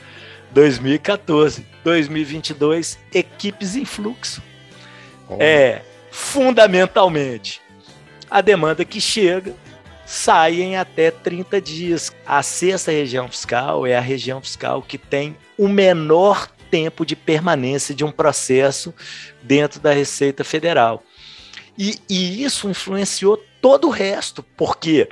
2014, 0.50 1.64
2022, 1.84 2.98
equipes 3.14 3.76
em 3.76 3.84
fluxo. 3.84 4.42
É, 5.38 5.82
fundamentalmente, 6.10 7.62
a 8.28 8.40
demanda 8.40 8.84
que 8.84 9.00
chega 9.00 9.54
sai 10.04 10.62
em 10.62 10.76
até 10.76 11.12
30 11.12 11.60
dias. 11.60 12.12
A 12.26 12.42
sexta 12.42 12.90
região 12.90 13.28
fiscal 13.28 13.86
é 13.86 13.96
a 13.96 14.00
região 14.00 14.40
fiscal 14.42 14.82
que 14.82 14.98
tem 14.98 15.36
o 15.56 15.68
menor 15.68 16.50
tempo 16.72 17.06
de 17.06 17.14
permanência 17.14 17.94
de 17.94 18.04
um 18.04 18.10
processo 18.10 18.92
dentro 19.44 19.78
da 19.78 19.92
Receita 19.92 20.42
Federal. 20.42 21.04
E, 21.78 21.98
e 22.08 22.44
isso 22.44 22.68
influenciou 22.68 23.36
todo 23.60 23.88
o 23.88 23.90
resto, 23.90 24.42
porque 24.56 25.08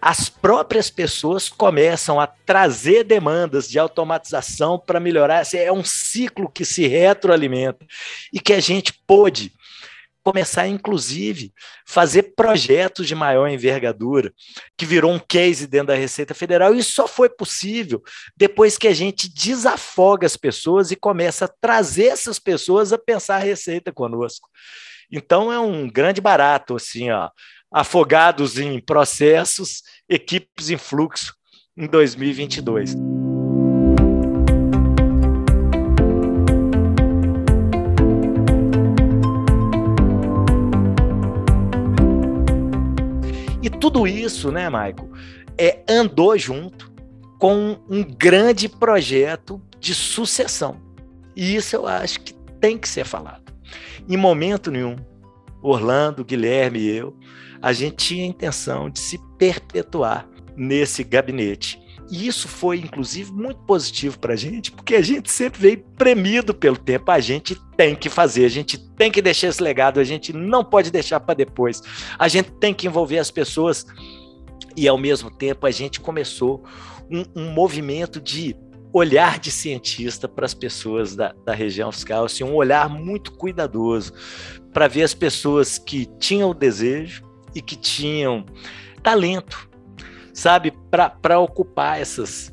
as 0.00 0.28
próprias 0.28 0.90
pessoas 0.90 1.48
começam 1.48 2.20
a 2.20 2.26
trazer 2.26 3.02
demandas 3.02 3.68
de 3.68 3.78
automatização 3.78 4.78
para 4.78 5.00
melhorar. 5.00 5.42
É 5.54 5.72
um 5.72 5.84
ciclo 5.84 6.50
que 6.50 6.64
se 6.64 6.86
retroalimenta 6.86 7.84
e 8.32 8.38
que 8.38 8.52
a 8.52 8.60
gente 8.60 8.92
pôde 9.06 9.52
começar, 10.22 10.66
inclusive, 10.66 11.52
fazer 11.86 12.34
projetos 12.34 13.06
de 13.06 13.14
maior 13.14 13.48
envergadura, 13.48 14.32
que 14.76 14.84
virou 14.84 15.12
um 15.12 15.20
case 15.20 15.68
dentro 15.68 15.88
da 15.88 15.94
Receita 15.94 16.34
Federal. 16.34 16.74
E 16.74 16.82
só 16.82 17.06
foi 17.06 17.28
possível 17.28 18.02
depois 18.36 18.76
que 18.76 18.88
a 18.88 18.94
gente 18.94 19.32
desafoga 19.32 20.26
as 20.26 20.36
pessoas 20.36 20.90
e 20.90 20.96
começa 20.96 21.44
a 21.44 21.54
trazer 21.60 22.06
essas 22.06 22.40
pessoas 22.40 22.92
a 22.92 22.98
pensar 22.98 23.36
a 23.36 23.44
Receita 23.44 23.92
conosco. 23.92 24.48
Então 25.10 25.52
é 25.52 25.58
um 25.58 25.88
grande 25.88 26.20
barato, 26.20 26.76
assim, 26.76 27.10
ó, 27.10 27.30
afogados 27.72 28.58
em 28.58 28.80
processos, 28.80 29.82
equipes 30.08 30.70
em 30.70 30.76
fluxo 30.76 31.34
em 31.76 31.86
2022. 31.86 32.96
E 43.62 43.70
tudo 43.70 44.06
isso, 44.06 44.50
né, 44.50 44.68
Maico, 44.68 45.10
é, 45.58 45.82
andou 45.88 46.36
junto 46.38 46.92
com 47.38 47.78
um 47.88 48.02
grande 48.02 48.68
projeto 48.68 49.60
de 49.78 49.94
sucessão. 49.94 50.80
E 51.34 51.54
isso 51.54 51.76
eu 51.76 51.86
acho 51.86 52.20
que 52.20 52.32
tem 52.60 52.78
que 52.78 52.88
ser 52.88 53.04
falado. 53.04 53.45
Em 54.08 54.16
momento 54.16 54.70
nenhum, 54.70 54.96
Orlando, 55.62 56.24
Guilherme 56.24 56.78
e 56.80 56.96
eu, 56.96 57.16
a 57.60 57.72
gente 57.72 57.96
tinha 57.96 58.24
a 58.24 58.28
intenção 58.28 58.88
de 58.90 58.98
se 58.98 59.18
perpetuar 59.38 60.28
nesse 60.56 61.02
gabinete. 61.02 61.80
E 62.08 62.26
isso 62.26 62.46
foi, 62.46 62.78
inclusive, 62.78 63.32
muito 63.32 63.58
positivo 63.62 64.18
para 64.18 64.34
a 64.34 64.36
gente, 64.36 64.70
porque 64.70 64.94
a 64.94 65.02
gente 65.02 65.30
sempre 65.30 65.60
veio 65.60 65.84
premido 65.98 66.54
pelo 66.54 66.76
tempo. 66.76 67.10
A 67.10 67.18
gente 67.18 67.56
tem 67.76 67.96
que 67.96 68.08
fazer, 68.08 68.44
a 68.44 68.48
gente 68.48 68.78
tem 68.78 69.10
que 69.10 69.20
deixar 69.20 69.48
esse 69.48 69.62
legado, 69.62 69.98
a 69.98 70.04
gente 70.04 70.32
não 70.32 70.64
pode 70.64 70.90
deixar 70.90 71.18
para 71.18 71.34
depois. 71.34 71.82
A 72.18 72.28
gente 72.28 72.50
tem 72.52 72.72
que 72.72 72.86
envolver 72.86 73.18
as 73.18 73.30
pessoas. 73.30 73.84
E, 74.76 74.86
ao 74.86 74.98
mesmo 74.98 75.30
tempo, 75.30 75.66
a 75.66 75.70
gente 75.70 76.00
começou 76.00 76.62
um, 77.10 77.24
um 77.34 77.50
movimento 77.50 78.20
de 78.20 78.54
olhar 78.96 79.38
de 79.38 79.50
cientista 79.50 80.26
para 80.28 80.46
as 80.46 80.54
pessoas 80.54 81.14
da, 81.14 81.34
da 81.44 81.52
região 81.52 81.90
fiscal, 81.92 82.24
assim, 82.24 82.44
um 82.44 82.54
olhar 82.54 82.88
muito 82.88 83.32
cuidadoso 83.32 84.12
para 84.72 84.88
ver 84.88 85.02
as 85.02 85.14
pessoas 85.14 85.78
que 85.78 86.06
tinham 86.18 86.54
desejo 86.54 87.22
e 87.54 87.60
que 87.60 87.76
tinham 87.76 88.44
talento 89.02 89.68
sabe, 90.36 90.70
para 90.90 91.40
ocupar 91.40 91.98
essas, 91.98 92.52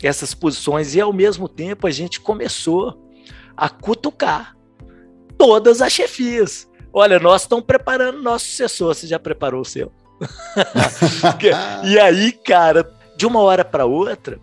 essas 0.00 0.32
posições. 0.32 0.94
E 0.94 1.00
ao 1.00 1.12
mesmo 1.12 1.48
tempo 1.48 1.86
a 1.86 1.90
gente 1.90 2.20
começou 2.20 3.10
a 3.56 3.68
cutucar 3.68 4.56
todas 5.36 5.82
as 5.82 5.92
chefias. 5.92 6.68
Olha, 6.92 7.18
nós 7.18 7.42
estamos 7.42 7.64
preparando 7.64 8.22
nosso 8.22 8.46
sucessor. 8.46 8.94
Você 8.94 9.08
já 9.08 9.18
preparou 9.18 9.62
o 9.62 9.64
seu? 9.64 9.92
e 11.84 11.98
aí, 11.98 12.32
cara, 12.32 12.88
de 13.16 13.26
uma 13.26 13.40
hora 13.40 13.64
para 13.64 13.84
outra, 13.84 14.38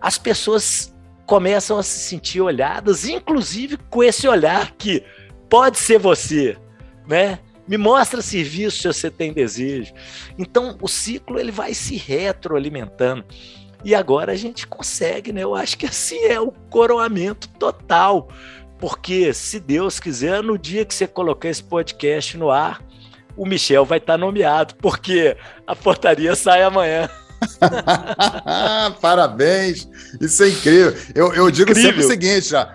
as 0.00 0.18
pessoas 0.18 0.94
começam 1.26 1.78
a 1.78 1.82
se 1.82 1.98
sentir 1.98 2.40
olhadas, 2.40 3.06
inclusive 3.06 3.76
com 3.90 4.02
esse 4.02 4.26
olhar 4.26 4.72
que 4.72 5.04
pode 5.48 5.78
ser 5.78 5.98
você, 5.98 6.56
né? 7.06 7.38
Me 7.66 7.76
mostra 7.76 8.22
serviço 8.22 8.78
se 8.78 8.88
você 8.88 9.10
tem 9.10 9.32
desejo. 9.32 9.92
Então, 10.38 10.78
o 10.80 10.88
ciclo 10.88 11.38
ele 11.38 11.52
vai 11.52 11.74
se 11.74 11.96
retroalimentando. 11.96 13.24
E 13.84 13.94
agora 13.94 14.32
a 14.32 14.36
gente 14.36 14.66
consegue, 14.66 15.32
né? 15.32 15.42
Eu 15.42 15.54
acho 15.54 15.76
que 15.76 15.84
assim 15.84 16.18
é 16.24 16.40
o 16.40 16.50
coroamento 16.50 17.46
total. 17.50 18.30
Porque, 18.78 19.34
se 19.34 19.60
Deus 19.60 20.00
quiser, 20.00 20.42
no 20.42 20.56
dia 20.56 20.84
que 20.84 20.94
você 20.94 21.06
colocar 21.06 21.48
esse 21.48 21.62
podcast 21.62 22.38
no 22.38 22.50
ar, 22.50 22.82
o 23.36 23.44
Michel 23.44 23.84
vai 23.84 23.98
estar 23.98 24.16
nomeado, 24.16 24.74
porque 24.76 25.36
a 25.66 25.76
portaria 25.76 26.34
sai 26.34 26.62
amanhã. 26.62 27.10
Parabéns! 29.00 29.88
Isso 30.20 30.42
é 30.42 30.48
incrível. 30.48 30.94
Eu, 31.14 31.32
eu 31.34 31.50
digo 31.50 31.70
incrível. 31.70 31.92
sempre 31.92 32.04
o 32.04 32.08
seguinte: 32.08 32.48
já, 32.48 32.72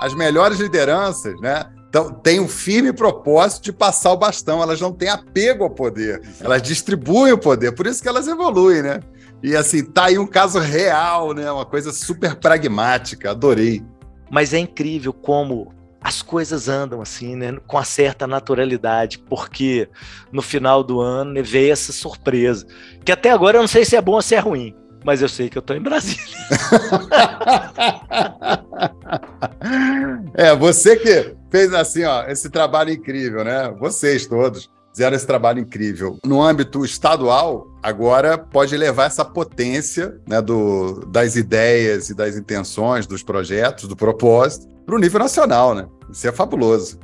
as 0.00 0.14
melhores 0.14 0.58
lideranças, 0.58 1.38
né? 1.40 1.64
Então, 1.88 2.12
tem 2.12 2.38
um 2.38 2.46
firme 2.46 2.92
propósito 2.92 3.64
de 3.64 3.72
passar 3.72 4.12
o 4.12 4.16
bastão, 4.16 4.62
elas 4.62 4.80
não 4.80 4.92
têm 4.92 5.08
apego 5.08 5.64
ao 5.64 5.70
poder, 5.70 6.22
elas 6.38 6.62
distribuem 6.62 7.32
o 7.32 7.38
poder, 7.38 7.72
por 7.72 7.84
isso 7.84 8.00
que 8.00 8.08
elas 8.08 8.28
evoluem, 8.28 8.80
né? 8.80 9.00
E 9.42 9.56
assim, 9.56 9.82
tá 9.82 10.04
aí 10.04 10.16
um 10.16 10.26
caso 10.26 10.60
real, 10.60 11.32
né? 11.32 11.50
Uma 11.50 11.66
coisa 11.66 11.92
super 11.92 12.36
pragmática, 12.36 13.30
adorei. 13.30 13.82
Mas 14.30 14.54
é 14.54 14.58
incrível 14.58 15.12
como 15.12 15.74
as 16.00 16.22
coisas 16.22 16.68
andam 16.68 17.02
assim, 17.02 17.36
né, 17.36 17.58
com 17.66 17.76
uma 17.76 17.84
certa 17.84 18.26
naturalidade, 18.26 19.18
porque 19.18 19.86
no 20.32 20.40
final 20.40 20.82
do 20.82 20.98
ano 21.00 21.32
né, 21.32 21.42
veio 21.42 21.72
essa 21.72 21.92
surpresa, 21.92 22.66
que 23.04 23.12
até 23.12 23.30
agora 23.30 23.58
eu 23.58 23.60
não 23.60 23.68
sei 23.68 23.84
se 23.84 23.94
é 23.96 24.00
bom 24.00 24.12
ou 24.12 24.22
se 24.22 24.34
é 24.34 24.38
ruim, 24.38 24.74
mas 25.04 25.20
eu 25.20 25.28
sei 25.28 25.50
que 25.50 25.58
eu 25.58 25.60
estou 25.60 25.76
em 25.76 25.80
Brasília. 25.80 26.24
é, 30.34 30.56
você 30.56 30.96
que 30.96 31.34
fez 31.50 31.74
assim, 31.74 32.04
ó, 32.04 32.24
esse 32.26 32.50
trabalho 32.50 32.90
incrível, 32.90 33.44
né? 33.44 33.72
Vocês 33.78 34.26
todos 34.26 34.70
fizeram 34.92 35.16
esse 35.16 35.26
trabalho 35.26 35.60
incrível. 35.60 36.18
No 36.24 36.42
âmbito 36.42 36.84
estadual, 36.84 37.68
agora 37.82 38.36
pode 38.36 38.76
levar 38.76 39.04
essa 39.04 39.24
potência 39.24 40.20
né, 40.26 40.42
do, 40.42 41.06
das 41.06 41.36
ideias 41.36 42.10
e 42.10 42.14
das 42.14 42.36
intenções, 42.36 43.06
dos 43.06 43.22
projetos, 43.22 43.88
do 43.88 43.96
propósito, 43.96 44.68
para 44.90 44.96
o 44.96 45.00
nível 45.00 45.20
nacional, 45.20 45.72
né? 45.72 45.86
Isso 46.10 46.26
é 46.26 46.32
fabuloso. 46.32 46.98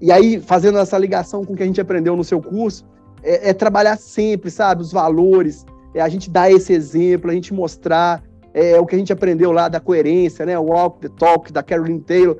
E 0.00 0.10
aí, 0.10 0.40
fazendo 0.40 0.78
essa 0.78 0.98
ligação 0.98 1.44
com 1.44 1.52
o 1.52 1.56
que 1.56 1.62
a 1.62 1.66
gente 1.66 1.80
aprendeu 1.80 2.16
no 2.16 2.24
seu 2.24 2.42
curso, 2.42 2.84
é, 3.22 3.50
é 3.50 3.52
trabalhar 3.54 3.96
sempre, 3.96 4.50
sabe, 4.50 4.82
os 4.82 4.90
valores, 4.90 5.64
é 5.94 6.00
a 6.00 6.08
gente 6.08 6.28
dar 6.28 6.50
esse 6.50 6.72
exemplo, 6.72 7.30
a 7.30 7.34
gente 7.34 7.54
mostrar 7.54 8.22
é, 8.52 8.78
o 8.80 8.84
que 8.84 8.96
a 8.96 8.98
gente 8.98 9.12
aprendeu 9.12 9.52
lá 9.52 9.68
da 9.68 9.78
coerência, 9.78 10.44
né? 10.44 10.58
O 10.58 10.64
walk, 10.64 11.00
the 11.00 11.08
talk, 11.16 11.52
da 11.52 11.62
Caroline 11.62 12.00
Taylor. 12.00 12.36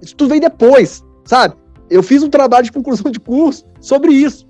Isso 0.00 0.14
tudo 0.14 0.30
vem 0.30 0.40
depois, 0.40 1.04
sabe? 1.24 1.56
Eu 1.90 2.02
fiz 2.02 2.22
um 2.22 2.30
trabalho 2.30 2.64
de 2.64 2.72
conclusão 2.72 3.10
de 3.10 3.18
curso 3.18 3.64
sobre 3.80 4.12
isso, 4.12 4.46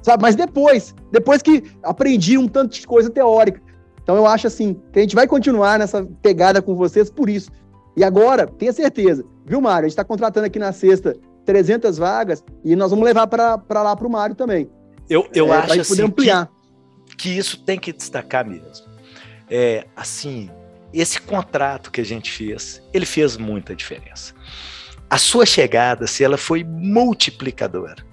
sabe? 0.00 0.22
Mas 0.22 0.36
depois, 0.36 0.94
depois 1.10 1.42
que 1.42 1.64
aprendi 1.82 2.38
um 2.38 2.46
tanto 2.46 2.78
de 2.78 2.86
coisa 2.86 3.10
teórica. 3.10 3.60
Então 4.00 4.14
eu 4.14 4.26
acho 4.26 4.46
assim 4.46 4.80
que 4.92 5.00
a 5.00 5.02
gente 5.02 5.16
vai 5.16 5.26
continuar 5.26 5.76
nessa 5.76 6.06
pegada 6.22 6.62
com 6.62 6.76
vocês 6.76 7.10
por 7.10 7.28
isso, 7.28 7.50
e 7.96 8.04
agora, 8.04 8.46
tenha 8.46 8.72
certeza, 8.72 9.24
viu, 9.44 9.60
Mário? 9.60 9.86
A 9.86 9.88
gente 9.88 9.92
está 9.92 10.04
contratando 10.04 10.46
aqui 10.46 10.58
na 10.58 10.72
sexta 10.72 11.16
300 11.46 11.96
vagas 11.96 12.44
e 12.64 12.76
nós 12.76 12.90
vamos 12.90 13.04
levar 13.04 13.26
para 13.26 13.56
lá 13.70 13.96
para 13.96 14.06
o 14.06 14.10
Mário 14.10 14.34
também. 14.34 14.68
Eu, 15.08 15.26
eu 15.32 15.54
é, 15.54 15.58
acho 15.58 15.80
assim, 15.80 16.02
ampliar. 16.02 16.50
Que, 17.06 17.16
que 17.16 17.28
isso 17.30 17.62
tem 17.62 17.78
que 17.78 17.92
destacar 17.92 18.46
mesmo. 18.46 18.84
É, 19.48 19.86
assim, 19.96 20.50
esse 20.92 21.20
contrato 21.20 21.90
que 21.90 22.00
a 22.00 22.04
gente 22.04 22.30
fez, 22.30 22.82
ele 22.92 23.06
fez 23.06 23.36
muita 23.36 23.74
diferença. 23.74 24.34
A 25.08 25.18
sua 25.18 25.46
chegada, 25.46 26.06
se 26.06 26.24
ela 26.24 26.36
foi 26.36 26.64
multiplicadora. 26.64 28.04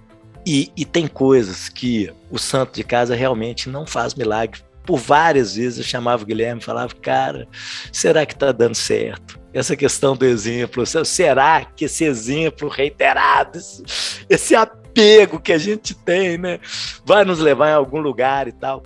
E, 0.46 0.72
e 0.76 0.86
tem 0.86 1.08
coisas 1.08 1.70
que 1.70 2.12
o 2.30 2.38
santo 2.38 2.74
de 2.74 2.84
casa 2.84 3.16
realmente 3.16 3.70
não 3.70 3.86
faz 3.86 4.14
milagre. 4.14 4.62
Por 4.86 4.98
várias 4.98 5.56
vezes 5.56 5.78
eu 5.78 5.84
chamava 5.84 6.24
o 6.24 6.26
Guilherme 6.26 6.62
e 6.62 6.64
falava, 6.64 6.94
cara, 6.96 7.48
será 7.92 8.26
que 8.26 8.34
está 8.34 8.52
dando 8.52 8.76
certo? 8.76 9.42
essa 9.54 9.76
questão 9.76 10.16
do 10.16 10.26
exemplo. 10.26 10.84
Será 11.06 11.64
que 11.64 11.86
esse 11.86 12.04
exemplo 12.04 12.68
reiterado, 12.68 13.60
esse, 13.60 13.84
esse 14.28 14.56
apego 14.56 15.40
que 15.40 15.54
a 15.54 15.58
gente 15.58 15.94
tem, 15.94 16.38
né, 16.38 16.60
vai 17.06 17.24
nos 17.24 17.40
levar 17.40 17.70
em 17.70 17.74
algum 17.74 18.00
lugar 18.00 18.48
e 18.48 18.52
tal? 18.52 18.84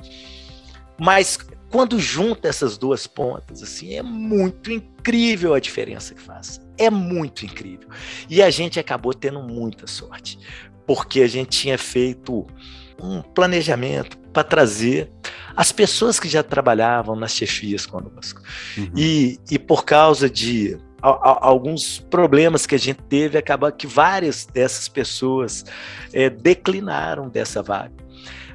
Mas 0.99 1.37
quando 1.69 1.99
junta 1.99 2.47
essas 2.47 2.77
duas 2.77 3.07
pontas, 3.07 3.63
assim, 3.63 3.93
é 3.93 4.03
muito 4.03 4.71
incrível 4.71 5.53
a 5.53 5.59
diferença 5.59 6.13
que 6.13 6.21
faz. 6.21 6.59
É 6.77 6.89
muito 6.89 7.45
incrível. 7.45 7.89
E 8.29 8.41
a 8.41 8.49
gente 8.49 8.79
acabou 8.79 9.13
tendo 9.13 9.41
muita 9.41 9.87
sorte, 9.87 10.37
porque 10.85 11.21
a 11.21 11.27
gente 11.27 11.49
tinha 11.49 11.77
feito 11.77 12.45
um 13.01 13.21
planejamento 13.21 14.17
para 14.33 14.43
trazer 14.43 15.11
as 15.57 15.71
pessoas 15.71 16.19
que 16.19 16.29
já 16.29 16.43
trabalhavam 16.43 17.15
nas 17.15 17.31
chefias 17.31 17.83
conosco. 17.83 18.43
Uhum. 18.77 18.91
E, 18.95 19.39
e 19.49 19.57
por 19.57 19.83
causa 19.83 20.29
de 20.29 20.77
a, 21.01 21.09
a, 21.09 21.47
alguns 21.47 21.97
problemas 21.97 22.67
que 22.67 22.75
a 22.75 22.77
gente 22.77 23.01
teve, 23.09 23.39
acaba 23.39 23.71
que 23.71 23.87
várias 23.87 24.45
dessas 24.45 24.87
pessoas 24.87 25.65
é, 26.13 26.29
declinaram 26.29 27.27
dessa 27.27 27.63
vaga. 27.63 27.95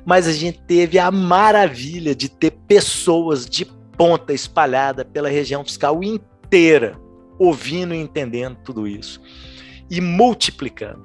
Mas 0.06 0.28
a 0.28 0.32
gente 0.32 0.62
teve 0.62 0.96
a 0.96 1.10
maravilha 1.10 2.14
de 2.14 2.28
ter 2.28 2.52
pessoas 2.68 3.46
de 3.46 3.64
ponta 3.96 4.32
espalhada 4.32 5.04
pela 5.04 5.28
região 5.28 5.64
fiscal 5.64 6.04
inteira, 6.04 6.96
ouvindo 7.36 7.92
e 7.94 7.98
entendendo 7.98 8.58
tudo 8.64 8.86
isso. 8.86 9.20
E 9.90 10.00
multiplicando. 10.00 11.04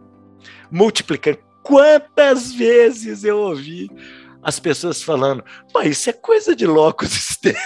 Multiplicando. 0.71 1.39
Quantas 1.63 2.53
vezes 2.53 3.23
eu 3.23 3.39
ouvi 3.39 3.89
as 4.47 4.62
pessoas 4.62 5.03
falando, 5.03 5.43
mas 5.73 5.89
isso 5.89 6.10
é 6.10 6.13
coisa 6.13 6.55
de 6.55 6.65
loucos 6.65 7.12
externos. 7.12 7.62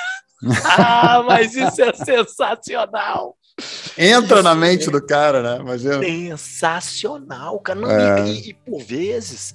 ah, 0.66 1.24
mas 1.28 1.56
isso 1.56 1.80
é 1.80 1.94
sensacional. 1.94 3.38
Entra 3.96 4.38
isso 4.38 4.44
na 4.44 4.56
mente 4.56 4.90
é 4.90 4.92
do 4.92 5.06
cara, 5.06 5.44
né? 5.44 5.58
Imagina. 5.62 6.00
Sensacional, 6.00 7.60
cara. 7.60 7.80
Não, 7.80 7.92
é. 7.92 8.28
e, 8.28 8.50
e, 8.50 8.54
por 8.56 8.82
vezes, 8.82 9.54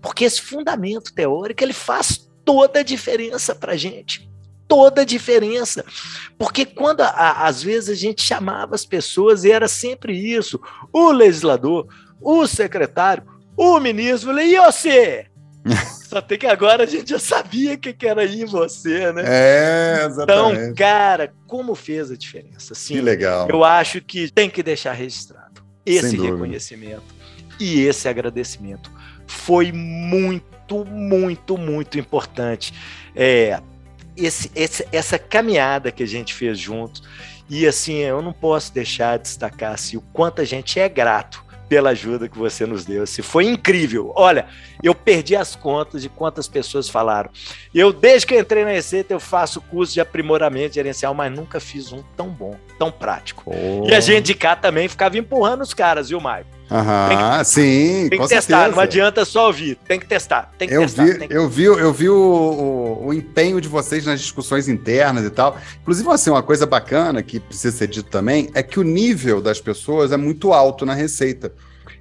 porque 0.00 0.24
esse 0.24 0.40
fundamento 0.40 1.12
teórico 1.12 1.62
ele 1.62 1.74
faz 1.74 2.30
toda 2.46 2.80
a 2.80 2.82
diferença 2.82 3.54
para 3.54 3.76
gente. 3.76 4.26
Toda 4.66 5.02
a 5.02 5.04
diferença. 5.04 5.84
Porque 6.38 6.64
quando, 6.64 7.02
a, 7.02 7.46
às 7.46 7.62
vezes, 7.62 7.90
a 7.90 7.94
gente 7.94 8.22
chamava 8.22 8.74
as 8.74 8.86
pessoas 8.86 9.44
e 9.44 9.52
era 9.52 9.68
sempre 9.68 10.16
isso: 10.16 10.58
o 10.90 11.12
legislador, 11.12 11.86
o 12.22 12.46
secretário, 12.46 13.24
o 13.54 13.78
ministro, 13.78 14.40
e 14.40 14.56
você? 14.56 15.28
Só 16.08 16.20
tem 16.20 16.38
que 16.38 16.46
agora 16.46 16.84
a 16.84 16.86
gente 16.86 17.10
já 17.10 17.18
sabia 17.18 17.76
que, 17.76 17.92
que 17.92 18.06
era 18.06 18.24
em 18.24 18.44
você, 18.44 19.12
né? 19.12 19.22
É, 19.26 20.04
exatamente. 20.06 20.60
Então, 20.60 20.74
cara, 20.74 21.32
como 21.46 21.74
fez 21.74 22.10
a 22.10 22.16
diferença? 22.16 22.74
Sim, 22.74 22.94
que 22.94 23.00
legal. 23.00 23.48
Eu 23.48 23.64
acho 23.64 24.00
que 24.00 24.30
tem 24.30 24.50
que 24.50 24.62
deixar 24.62 24.92
registrado 24.92 25.64
esse 25.84 26.16
reconhecimento 26.16 27.14
e 27.58 27.80
esse 27.82 28.08
agradecimento. 28.08 28.90
Foi 29.26 29.72
muito, 29.72 30.84
muito, 30.84 31.56
muito 31.56 31.98
importante. 31.98 32.74
É, 33.16 33.60
esse, 34.16 34.50
esse, 34.54 34.86
essa 34.92 35.18
caminhada 35.18 35.90
que 35.90 36.02
a 36.02 36.06
gente 36.06 36.34
fez 36.34 36.58
juntos. 36.58 37.02
E 37.48 37.66
assim, 37.66 37.96
eu 37.96 38.22
não 38.22 38.32
posso 38.32 38.72
deixar 38.72 39.18
de 39.18 39.24
destacar 39.24 39.74
assim, 39.74 39.96
o 39.96 40.00
quanto 40.00 40.40
a 40.40 40.44
gente 40.44 40.80
é 40.80 40.88
grato 40.88 41.43
pela 41.68 41.90
ajuda 41.90 42.28
que 42.28 42.38
você 42.38 42.66
nos 42.66 42.84
deu. 42.84 43.06
Se 43.06 43.22
foi 43.22 43.46
incrível. 43.46 44.12
Olha, 44.14 44.46
eu 44.82 44.94
perdi 44.94 45.34
as 45.34 45.56
contas 45.56 46.02
de 46.02 46.08
quantas 46.08 46.46
pessoas 46.48 46.88
falaram. 46.88 47.30
Eu, 47.74 47.92
desde 47.92 48.26
que 48.26 48.34
eu 48.34 48.40
entrei 48.40 48.64
na 48.64 48.70
Receita, 48.70 49.12
eu 49.12 49.20
faço 49.20 49.60
curso 49.60 49.94
de 49.94 50.00
aprimoramento 50.00 50.74
gerencial, 50.74 51.14
mas 51.14 51.32
nunca 51.32 51.60
fiz 51.60 51.92
um 51.92 52.02
tão 52.16 52.28
bom, 52.28 52.56
tão 52.78 52.90
prático. 52.90 53.44
Oh. 53.46 53.88
E 53.88 53.94
a 53.94 54.00
gente 54.00 54.26
de 54.26 54.34
cá 54.34 54.56
também 54.56 54.88
ficava 54.88 55.18
empurrando 55.18 55.62
os 55.62 55.74
caras, 55.74 56.08
viu, 56.08 56.20
Maicon? 56.20 56.50
Aham, 56.70 57.38
que, 57.38 57.44
sim, 57.44 58.08
tem 58.08 58.18
que 58.18 58.28
testar, 58.28 58.40
certeza. 58.40 58.68
não 58.70 58.80
adianta 58.80 59.24
só 59.24 59.48
ouvir, 59.48 59.76
tem 59.86 60.00
que 60.00 60.06
testar, 60.06 60.50
tem 60.56 60.66
que 60.66 60.74
eu 60.74 60.80
testar. 60.80 61.04
Vi, 61.04 61.28
que... 61.28 61.34
Eu 61.34 61.48
vi, 61.48 61.64
eu 61.64 61.92
vi 61.92 62.08
o, 62.08 62.16
o, 62.16 63.06
o, 63.08 63.14
empenho 63.14 63.60
de 63.60 63.68
vocês 63.68 64.06
nas 64.06 64.20
discussões 64.20 64.66
internas 64.66 65.24
e 65.24 65.30
tal. 65.30 65.58
Inclusive, 65.82 66.08
assim, 66.10 66.30
uma 66.30 66.42
coisa 66.42 66.64
bacana 66.64 67.22
que 67.22 67.38
precisa 67.38 67.76
ser 67.76 67.88
dito 67.88 68.08
também 68.08 68.48
é 68.54 68.62
que 68.62 68.80
o 68.80 68.82
nível 68.82 69.42
das 69.42 69.60
pessoas 69.60 70.10
é 70.10 70.16
muito 70.16 70.52
alto 70.52 70.86
na 70.86 70.94
receita. 70.94 71.52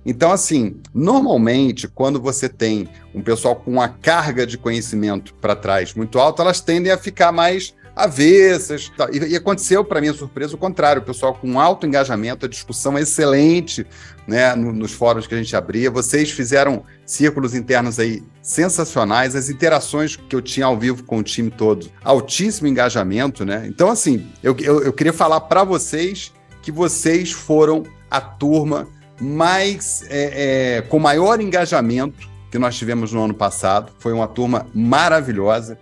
Então, 0.05 0.31
assim, 0.31 0.77
normalmente, 0.93 1.87
quando 1.87 2.19
você 2.19 2.49
tem 2.49 2.89
um 3.13 3.21
pessoal 3.21 3.55
com 3.55 3.71
uma 3.71 3.87
carga 3.87 4.45
de 4.45 4.57
conhecimento 4.57 5.33
para 5.35 5.55
trás 5.55 5.93
muito 5.93 6.19
alta, 6.19 6.41
elas 6.41 6.59
tendem 6.59 6.91
a 6.91 6.97
ficar 6.97 7.31
mais 7.31 7.73
avessas. 7.95 8.91
E, 9.11 9.33
e 9.33 9.35
aconteceu, 9.35 9.83
para 9.83 10.01
minha 10.01 10.13
surpresa, 10.13 10.55
o 10.55 10.57
contrário. 10.57 11.01
O 11.01 11.05
pessoal 11.05 11.33
com 11.33 11.59
alto 11.59 11.85
engajamento, 11.85 12.45
a 12.45 12.49
discussão 12.49 12.97
é 12.97 13.01
excelente 13.01 13.85
né, 14.27 14.55
nos 14.55 14.93
fóruns 14.93 15.27
que 15.27 15.35
a 15.35 15.37
gente 15.37 15.55
abria. 15.55 15.91
Vocês 15.91 16.31
fizeram 16.31 16.83
círculos 17.05 17.53
internos 17.53 17.99
aí 17.99 18.23
sensacionais, 18.41 19.35
as 19.35 19.49
interações 19.49 20.15
que 20.15 20.35
eu 20.35 20.41
tinha 20.41 20.65
ao 20.65 20.77
vivo 20.77 21.03
com 21.03 21.17
o 21.17 21.23
time 21.23 21.49
todo, 21.49 21.89
altíssimo 22.03 22.67
engajamento, 22.67 23.45
né? 23.45 23.65
Então, 23.67 23.89
assim, 23.89 24.27
eu, 24.41 24.55
eu, 24.59 24.83
eu 24.83 24.93
queria 24.93 25.13
falar 25.13 25.41
para 25.41 25.63
vocês 25.63 26.33
que 26.61 26.71
vocês 26.71 27.31
foram 27.31 27.83
a 28.09 28.21
turma 28.21 28.87
mais 29.19 30.03
é, 30.09 30.77
é, 30.77 30.81
com 30.81 30.99
maior 30.99 31.39
engajamento 31.39 32.27
que 32.49 32.59
nós 32.59 32.75
tivemos 32.75 33.11
no 33.11 33.23
ano 33.23 33.33
passado. 33.33 33.91
Foi 33.99 34.13
uma 34.13 34.27
turma 34.27 34.67
maravilhosa 34.73 35.77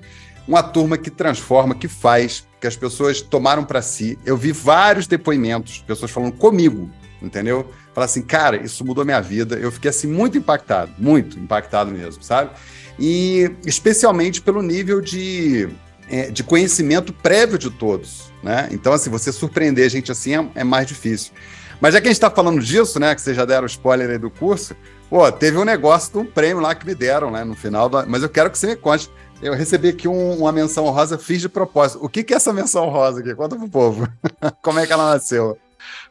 uma 0.51 0.61
turma 0.61 0.97
que 0.97 1.09
transforma, 1.09 1.73
que 1.73 1.87
faz, 1.87 2.45
que 2.59 2.67
as 2.67 2.75
pessoas 2.75 3.21
tomaram 3.21 3.63
para 3.63 3.81
si. 3.81 4.19
Eu 4.25 4.35
vi 4.35 4.51
vários 4.51 5.07
depoimentos, 5.07 5.81
pessoas 5.87 6.11
falando 6.11 6.33
comigo, 6.33 6.91
entendeu? 7.21 7.71
Falar 7.93 8.03
assim, 8.03 8.21
cara, 8.21 8.57
isso 8.57 8.83
mudou 8.83 9.05
minha 9.05 9.21
vida. 9.21 9.55
Eu 9.55 9.71
fiquei 9.71 9.89
assim 9.89 10.07
muito 10.07 10.37
impactado, 10.37 10.91
muito 10.97 11.39
impactado 11.39 11.89
mesmo, 11.89 12.21
sabe? 12.21 12.51
E 12.99 13.49
especialmente 13.65 14.41
pelo 14.41 14.61
nível 14.61 14.99
de, 14.99 15.69
é, 16.09 16.29
de 16.29 16.43
conhecimento 16.43 17.13
prévio 17.13 17.57
de 17.57 17.69
todos, 17.69 18.29
né? 18.43 18.67
Então, 18.71 18.91
assim, 18.91 19.09
você 19.09 19.31
surpreender 19.31 19.85
a 19.85 19.89
gente 19.89 20.11
assim 20.11 20.35
é, 20.35 20.45
é 20.55 20.63
mais 20.65 20.85
difícil. 20.85 21.31
Mas 21.79 21.93
já 21.93 22.01
que 22.01 22.07
a 22.07 22.11
gente 22.11 22.17
está 22.17 22.29
falando 22.29 22.61
disso, 22.61 22.99
né? 22.99 23.15
Que 23.15 23.21
vocês 23.21 23.37
já 23.37 23.45
deram 23.45 23.65
spoiler 23.67 24.09
aí 24.09 24.17
do 24.17 24.29
curso, 24.29 24.75
pô, 25.09 25.31
teve 25.31 25.57
um 25.57 25.63
negócio 25.63 26.11
de 26.11 26.19
um 26.19 26.25
prêmio 26.25 26.61
lá 26.61 26.75
que 26.75 26.85
me 26.85 26.93
deram, 26.93 27.31
né? 27.31 27.45
No 27.45 27.55
final, 27.55 27.89
mas 28.05 28.21
eu 28.21 28.27
quero 28.27 28.51
que 28.51 28.57
você 28.57 28.67
me 28.67 28.75
conte 28.75 29.09
eu 29.41 29.53
recebi 29.53 29.89
aqui 29.89 30.07
um, 30.07 30.39
uma 30.39 30.51
menção 30.51 30.89
rosa, 30.89 31.17
fiz 31.17 31.41
de 31.41 31.49
propósito. 31.49 32.03
O 32.03 32.09
que, 32.09 32.23
que 32.23 32.33
é 32.33 32.37
essa 32.37 32.53
menção 32.53 32.89
rosa 32.89 33.21
aqui? 33.21 33.33
Conta 33.33 33.55
pro 33.55 33.69
povo. 33.69 34.07
Como 34.61 34.79
é 34.79 34.85
que 34.85 34.93
ela 34.93 35.13
nasceu? 35.13 35.57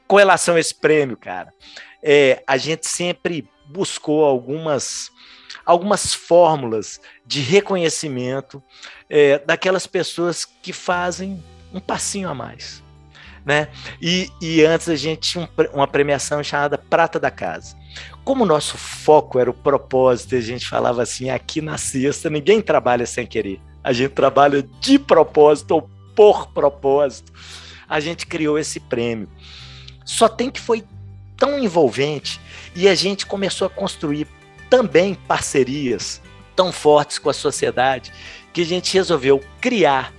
Com 0.07 0.17
relação 0.17 0.57
a 0.57 0.61
esse 0.61 0.75
prêmio, 0.75 1.17
cara, 1.17 1.53
é, 2.03 2.43
a 2.47 2.57
gente 2.57 2.89
sempre 2.89 3.49
buscou 3.67 4.25
algumas, 4.25 5.11
algumas 5.65 6.13
fórmulas 6.13 7.01
de 7.25 7.41
reconhecimento 7.41 8.61
é, 9.09 9.39
daquelas 9.39 9.87
pessoas 9.87 10.45
que 10.45 10.73
fazem 10.73 11.43
um 11.73 11.79
passinho 11.79 12.29
a 12.29 12.35
mais. 12.35 12.83
Né? 13.45 13.69
E, 14.03 14.29
e 14.43 14.65
antes 14.65 14.89
a 14.89 14.97
gente 14.97 15.31
tinha 15.31 15.45
um, 15.45 15.77
uma 15.77 15.87
premiação 15.87 16.43
chamada 16.43 16.77
Prata 16.77 17.21
da 17.21 17.31
Casa. 17.31 17.77
Como 18.25 18.45
o 18.45 18.47
nosso 18.47 18.77
foco 18.77 19.39
era 19.39 19.51
o 19.51 19.55
propósito, 19.55 20.35
a 20.35 20.41
gente 20.41 20.69
falava 20.69 21.03
assim: 21.03 21.31
aqui 21.31 21.61
na 21.61 21.79
sexta 21.79 22.31
ninguém 22.31 22.61
trabalha 22.61 23.07
sem 23.07 23.27
querer, 23.27 23.61
a 23.83 23.93
gente 23.93 24.13
trabalha 24.13 24.63
de 24.81 24.99
propósito 24.99 25.73
ou 25.73 25.91
por 26.15 26.49
propósito. 26.49 27.33
A 27.89 27.99
gente 27.99 28.27
criou 28.27 28.59
esse 28.59 28.79
prêmio. 28.79 29.29
Só 30.05 30.29
tem 30.29 30.51
que 30.51 30.61
foi 30.61 30.85
tão 31.37 31.59
envolvente 31.59 32.41
e 32.77 32.89
a 32.89 32.95
gente 32.95 33.27
começou 33.27 33.67
a 33.67 33.71
construir 33.71 34.27
também 34.69 35.15
parcerias 35.15 36.21
tão 36.55 36.71
fortes 36.71 37.19
com 37.19 37.31
a 37.31 37.33
sociedade 37.33 38.13
que 38.53 38.61
a 38.61 38.67
gente 38.67 38.93
resolveu 38.93 39.43
criar 39.61 40.13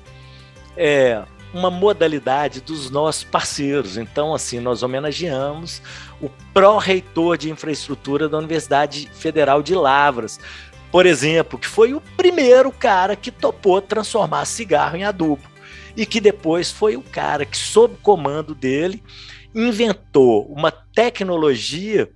é, 0.76 1.24
uma 1.54 1.70
modalidade 1.70 2.62
dos 2.62 2.90
nossos 2.90 3.24
parceiros. 3.24 3.98
Então, 3.98 4.34
assim, 4.34 4.60
nós 4.60 4.84
homenageamos 4.84 5.82
o 6.22 6.30
pró-reitor 6.54 7.38
de 7.38 7.50
infraestrutura 7.50 8.30
da 8.30 8.38
Universidade 8.38 9.10
Federal 9.14 9.62
de 9.62 9.76
Lavras, 9.76 10.40
por 10.92 11.06
exemplo, 11.06 11.58
que 11.58 11.68
foi 11.68 11.94
o 11.94 12.02
primeiro 12.18 12.72
cara 12.72 13.16
que 13.16 13.32
topou 13.32 13.82
transformar 13.82 14.46
cigarro 14.46 14.98
em 14.98 15.04
adubo 15.04 15.44
e 15.96 16.06
que 16.06 16.20
depois 16.20 16.70
foi 16.72 16.96
o 16.96 17.02
cara 17.02 17.46
que, 17.46 17.58
sob 17.58 17.96
comando 18.02 18.54
dele, 18.54 19.02
inventou 19.54 20.46
uma 20.52 20.72
tecnologia 20.72 22.10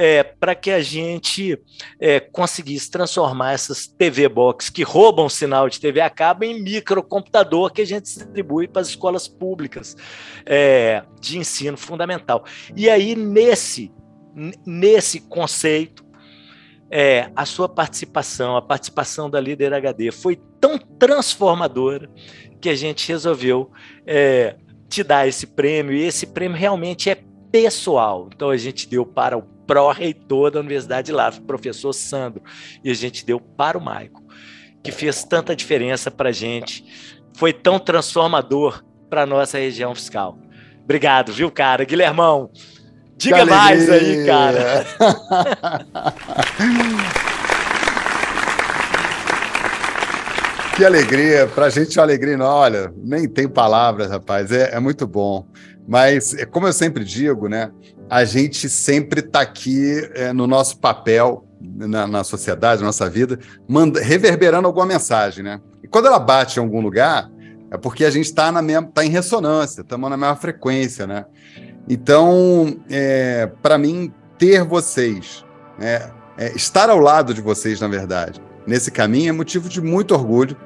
é, 0.00 0.22
para 0.22 0.54
que 0.54 0.70
a 0.70 0.80
gente 0.80 1.60
é, 1.98 2.20
conseguisse 2.20 2.88
transformar 2.88 3.54
essas 3.54 3.88
TV 3.88 4.28
Box 4.28 4.70
que 4.70 4.84
roubam 4.84 5.28
sinal 5.28 5.68
de 5.68 5.80
TV 5.80 6.00
a 6.00 6.08
cabo 6.08 6.44
em 6.44 6.62
microcomputador 6.62 7.72
que 7.72 7.82
a 7.82 7.84
gente 7.84 8.04
distribui 8.04 8.68
para 8.68 8.80
as 8.80 8.90
escolas 8.90 9.26
públicas 9.26 9.96
é, 10.46 11.02
de 11.20 11.36
ensino 11.38 11.76
fundamental. 11.76 12.44
E 12.76 12.88
aí, 12.88 13.16
nesse, 13.16 13.90
nesse 14.64 15.18
conceito, 15.18 16.06
é, 16.88 17.32
a 17.34 17.44
sua 17.44 17.68
participação, 17.68 18.56
a 18.56 18.62
participação 18.62 19.28
da 19.28 19.40
Líder 19.40 19.74
HD 19.74 20.12
foi 20.12 20.40
tão 20.60 20.78
transformadora 20.78 22.08
que 22.60 22.68
a 22.68 22.76
gente 22.76 23.08
resolveu 23.08 23.72
é, 24.06 24.54
te 24.88 25.02
dar 25.02 25.26
esse 25.26 25.44
prêmio, 25.44 25.92
e 25.92 26.04
esse 26.04 26.24
prêmio 26.24 26.56
realmente 26.56 27.10
é 27.10 27.20
pessoal. 27.50 28.28
Então 28.32 28.50
a 28.50 28.56
gente 28.56 28.88
deu 28.88 29.04
para 29.04 29.36
o 29.36 29.57
pró-reitor 29.68 30.50
da 30.50 30.58
Universidade 30.60 31.06
de 31.06 31.12
Lavras, 31.12 31.42
professor 31.46 31.92
Sandro, 31.92 32.42
e 32.82 32.90
a 32.90 32.94
gente 32.94 33.24
deu 33.24 33.38
para 33.38 33.76
o 33.76 33.80
Maico, 33.80 34.24
que 34.82 34.90
fez 34.90 35.22
tanta 35.22 35.54
diferença 35.54 36.10
para 36.10 36.30
a 36.30 36.32
gente, 36.32 36.82
foi 37.36 37.52
tão 37.52 37.78
transformador 37.78 38.82
para 39.10 39.22
a 39.22 39.26
nossa 39.26 39.58
região 39.58 39.94
fiscal. 39.94 40.38
Obrigado, 40.82 41.34
viu, 41.34 41.50
cara? 41.50 41.84
Guilhermão, 41.84 42.50
diga 43.16 43.44
mais 43.44 43.90
aí, 43.90 44.24
cara. 44.24 44.86
que 50.74 50.84
alegria, 50.84 51.46
para 51.46 51.66
a 51.66 51.70
gente 51.70 51.98
é 51.98 52.00
uma 52.00 52.06
alegria, 52.06 52.42
olha, 52.42 52.90
nem 52.96 53.28
tem 53.28 53.46
palavras, 53.46 54.10
rapaz, 54.10 54.50
é, 54.50 54.74
é 54.74 54.80
muito 54.80 55.06
bom. 55.06 55.46
Mas, 55.86 56.32
é 56.34 56.46
como 56.46 56.66
eu 56.66 56.72
sempre 56.72 57.04
digo, 57.04 57.48
né? 57.48 57.70
A 58.10 58.24
gente 58.24 58.68
sempre 58.68 59.20
está 59.20 59.40
aqui 59.40 60.08
é, 60.14 60.32
no 60.32 60.46
nosso 60.46 60.78
papel 60.78 61.44
na, 61.60 62.06
na, 62.06 62.24
sociedade, 62.24 62.80
na 62.80 62.86
nossa 62.86 63.08
vida, 63.08 63.38
manda, 63.66 64.00
reverberando 64.00 64.66
alguma 64.66 64.86
mensagem, 64.86 65.44
né? 65.44 65.60
E 65.82 65.88
quando 65.88 66.06
ela 66.06 66.18
bate 66.18 66.58
em 66.58 66.62
algum 66.62 66.80
lugar, 66.80 67.30
é 67.70 67.76
porque 67.76 68.04
a 68.04 68.10
gente 68.10 68.26
está 68.26 68.52
tá 68.94 69.04
em 69.04 69.10
ressonância, 69.10 69.82
estamos 69.82 70.08
na 70.08 70.16
mesma 70.16 70.36
frequência, 70.36 71.06
né? 71.06 71.26
Então, 71.88 72.80
é, 72.88 73.46
para 73.62 73.78
mim, 73.78 74.12
ter 74.38 74.62
vocês, 74.62 75.44
né, 75.78 76.10
é, 76.36 76.52
estar 76.54 76.88
ao 76.90 76.98
lado 76.98 77.34
de 77.34 77.40
vocês, 77.40 77.80
na 77.80 77.88
verdade, 77.88 78.40
nesse 78.66 78.90
caminho 78.90 79.30
é 79.30 79.32
motivo 79.32 79.68
de 79.68 79.80
muito 79.80 80.14
orgulho 80.14 80.56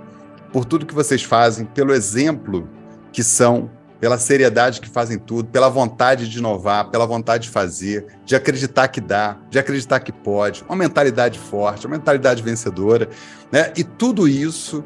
por 0.52 0.64
tudo 0.64 0.85
que 0.85 0.94
vocês 0.94 1.22
fazem, 1.22 1.64
pelo 1.64 1.94
exemplo 1.94 2.68
que 3.12 3.22
são 3.22 3.70
pela 4.02 4.18
seriedade 4.18 4.80
que 4.80 4.88
fazem 4.88 5.16
tudo, 5.16 5.48
pela 5.48 5.68
vontade 5.68 6.28
de 6.28 6.38
inovar, 6.38 6.90
pela 6.90 7.06
vontade 7.06 7.44
de 7.44 7.50
fazer, 7.50 8.04
de 8.24 8.34
acreditar 8.34 8.88
que 8.88 9.00
dá, 9.00 9.38
de 9.48 9.60
acreditar 9.60 10.00
que 10.00 10.10
pode, 10.10 10.64
uma 10.64 10.74
mentalidade 10.74 11.38
forte, 11.38 11.86
uma 11.86 11.96
mentalidade 11.96 12.42
vencedora, 12.42 13.08
né? 13.52 13.72
E 13.76 13.84
tudo 13.84 14.26
isso 14.26 14.82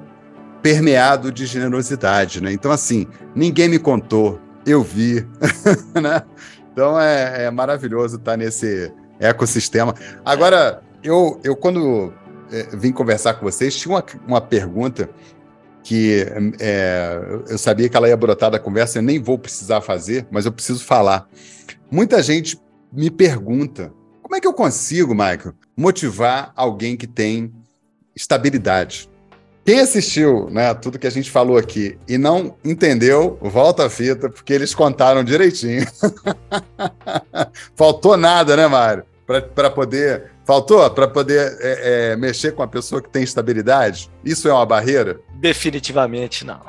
permeado 0.60 1.32
de 1.32 1.46
generosidade, 1.46 2.42
né? 2.42 2.52
Então, 2.52 2.70
assim, 2.70 3.06
ninguém 3.34 3.70
me 3.70 3.78
contou, 3.78 4.38
eu 4.66 4.82
vi, 4.82 5.26
né? 5.98 6.20
Então 6.70 7.00
é, 7.00 7.44
é, 7.44 7.50
maravilhoso 7.50 8.16
estar 8.16 8.36
nesse 8.36 8.92
ecossistema. 9.18 9.94
Agora, 10.26 10.82
eu, 11.02 11.40
eu 11.42 11.56
quando 11.56 12.12
é, 12.52 12.76
vim 12.76 12.92
conversar 12.92 13.32
com 13.32 13.46
vocês, 13.46 13.74
tinha 13.74 13.94
uma, 13.94 14.04
uma 14.28 14.40
pergunta 14.42 15.08
que 15.86 16.26
é, 16.58 17.20
eu 17.48 17.56
sabia 17.56 17.88
que 17.88 17.96
ela 17.96 18.08
ia 18.08 18.16
brotar 18.16 18.50
da 18.50 18.58
conversa, 18.58 18.98
eu 18.98 19.02
nem 19.02 19.22
vou 19.22 19.38
precisar 19.38 19.80
fazer, 19.80 20.26
mas 20.32 20.44
eu 20.44 20.50
preciso 20.50 20.84
falar. 20.84 21.28
Muita 21.88 22.20
gente 22.24 22.60
me 22.92 23.08
pergunta: 23.08 23.92
como 24.20 24.34
é 24.34 24.40
que 24.40 24.48
eu 24.48 24.52
consigo, 24.52 25.14
Michael, 25.14 25.54
motivar 25.76 26.52
alguém 26.56 26.96
que 26.96 27.06
tem 27.06 27.52
estabilidade? 28.16 29.08
Quem 29.64 29.78
assistiu 29.78 30.50
né, 30.50 30.74
tudo 30.74 30.98
que 30.98 31.06
a 31.06 31.10
gente 31.10 31.30
falou 31.30 31.56
aqui 31.56 31.96
e 32.08 32.18
não 32.18 32.56
entendeu, 32.64 33.38
volta 33.40 33.86
a 33.86 33.90
fita, 33.90 34.28
porque 34.28 34.52
eles 34.52 34.74
contaram 34.74 35.22
direitinho. 35.22 35.86
Faltou 37.76 38.16
nada, 38.16 38.56
né, 38.56 38.66
Mário? 38.66 39.04
Para 39.26 39.70
poder 39.70 40.36
Faltou 40.46 40.88
para 40.88 41.08
poder 41.08 41.58
é, 41.60 42.12
é, 42.12 42.16
mexer 42.16 42.52
com 42.52 42.62
a 42.62 42.68
pessoa 42.68 43.02
que 43.02 43.08
tem 43.08 43.24
estabilidade? 43.24 44.08
Isso 44.24 44.48
é 44.48 44.52
uma 44.52 44.64
barreira? 44.64 45.18
Definitivamente 45.34 46.44
não. 46.44 46.60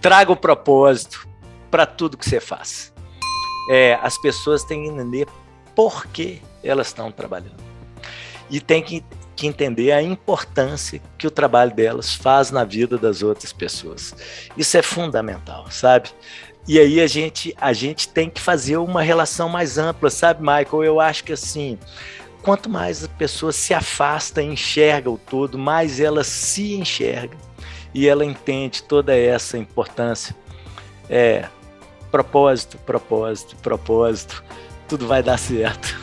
Traga 0.00 0.30
o 0.30 0.36
propósito 0.36 1.26
para 1.68 1.84
tudo 1.84 2.16
que 2.16 2.24
você 2.24 2.38
faz. 2.38 2.92
É, 3.68 3.98
as 4.00 4.16
pessoas 4.22 4.62
têm 4.62 4.84
que 4.84 4.88
entender 4.90 5.26
por 5.74 6.06
que 6.06 6.40
elas 6.62 6.86
estão 6.86 7.10
trabalhando. 7.10 7.60
E 8.48 8.60
tem 8.60 8.80
que, 8.80 9.04
que 9.34 9.48
entender 9.48 9.90
a 9.90 10.00
importância 10.00 11.02
que 11.18 11.26
o 11.26 11.30
trabalho 11.32 11.74
delas 11.74 12.14
faz 12.14 12.52
na 12.52 12.62
vida 12.62 12.96
das 12.96 13.20
outras 13.20 13.52
pessoas. 13.52 14.14
Isso 14.56 14.76
é 14.76 14.82
fundamental, 14.82 15.68
sabe? 15.72 16.10
E 16.66 16.78
aí 16.78 17.00
a 17.00 17.06
gente, 17.06 17.54
a 17.60 17.72
gente 17.72 18.08
tem 18.08 18.30
que 18.30 18.40
fazer 18.40 18.78
uma 18.78 19.02
relação 19.02 19.48
mais 19.48 19.76
ampla, 19.76 20.08
sabe, 20.08 20.40
Michael? 20.40 20.82
Eu 20.82 21.00
acho 21.00 21.22
que 21.24 21.32
assim, 21.32 21.78
quanto 22.42 22.70
mais 22.70 23.04
a 23.04 23.08
pessoa 23.08 23.52
se 23.52 23.74
afasta 23.74 24.42
e 24.42 24.46
enxerga 24.46 25.10
o 25.10 25.18
todo, 25.18 25.58
mais 25.58 26.00
ela 26.00 26.24
se 26.24 26.74
enxerga 26.74 27.36
e 27.92 28.08
ela 28.08 28.24
entende 28.24 28.82
toda 28.82 29.14
essa 29.14 29.58
importância. 29.58 30.34
É 31.08 31.46
propósito, 32.10 32.78
propósito, 32.78 33.56
propósito, 33.56 34.42
tudo 34.88 35.06
vai 35.06 35.22
dar 35.22 35.38
certo. 35.38 35.98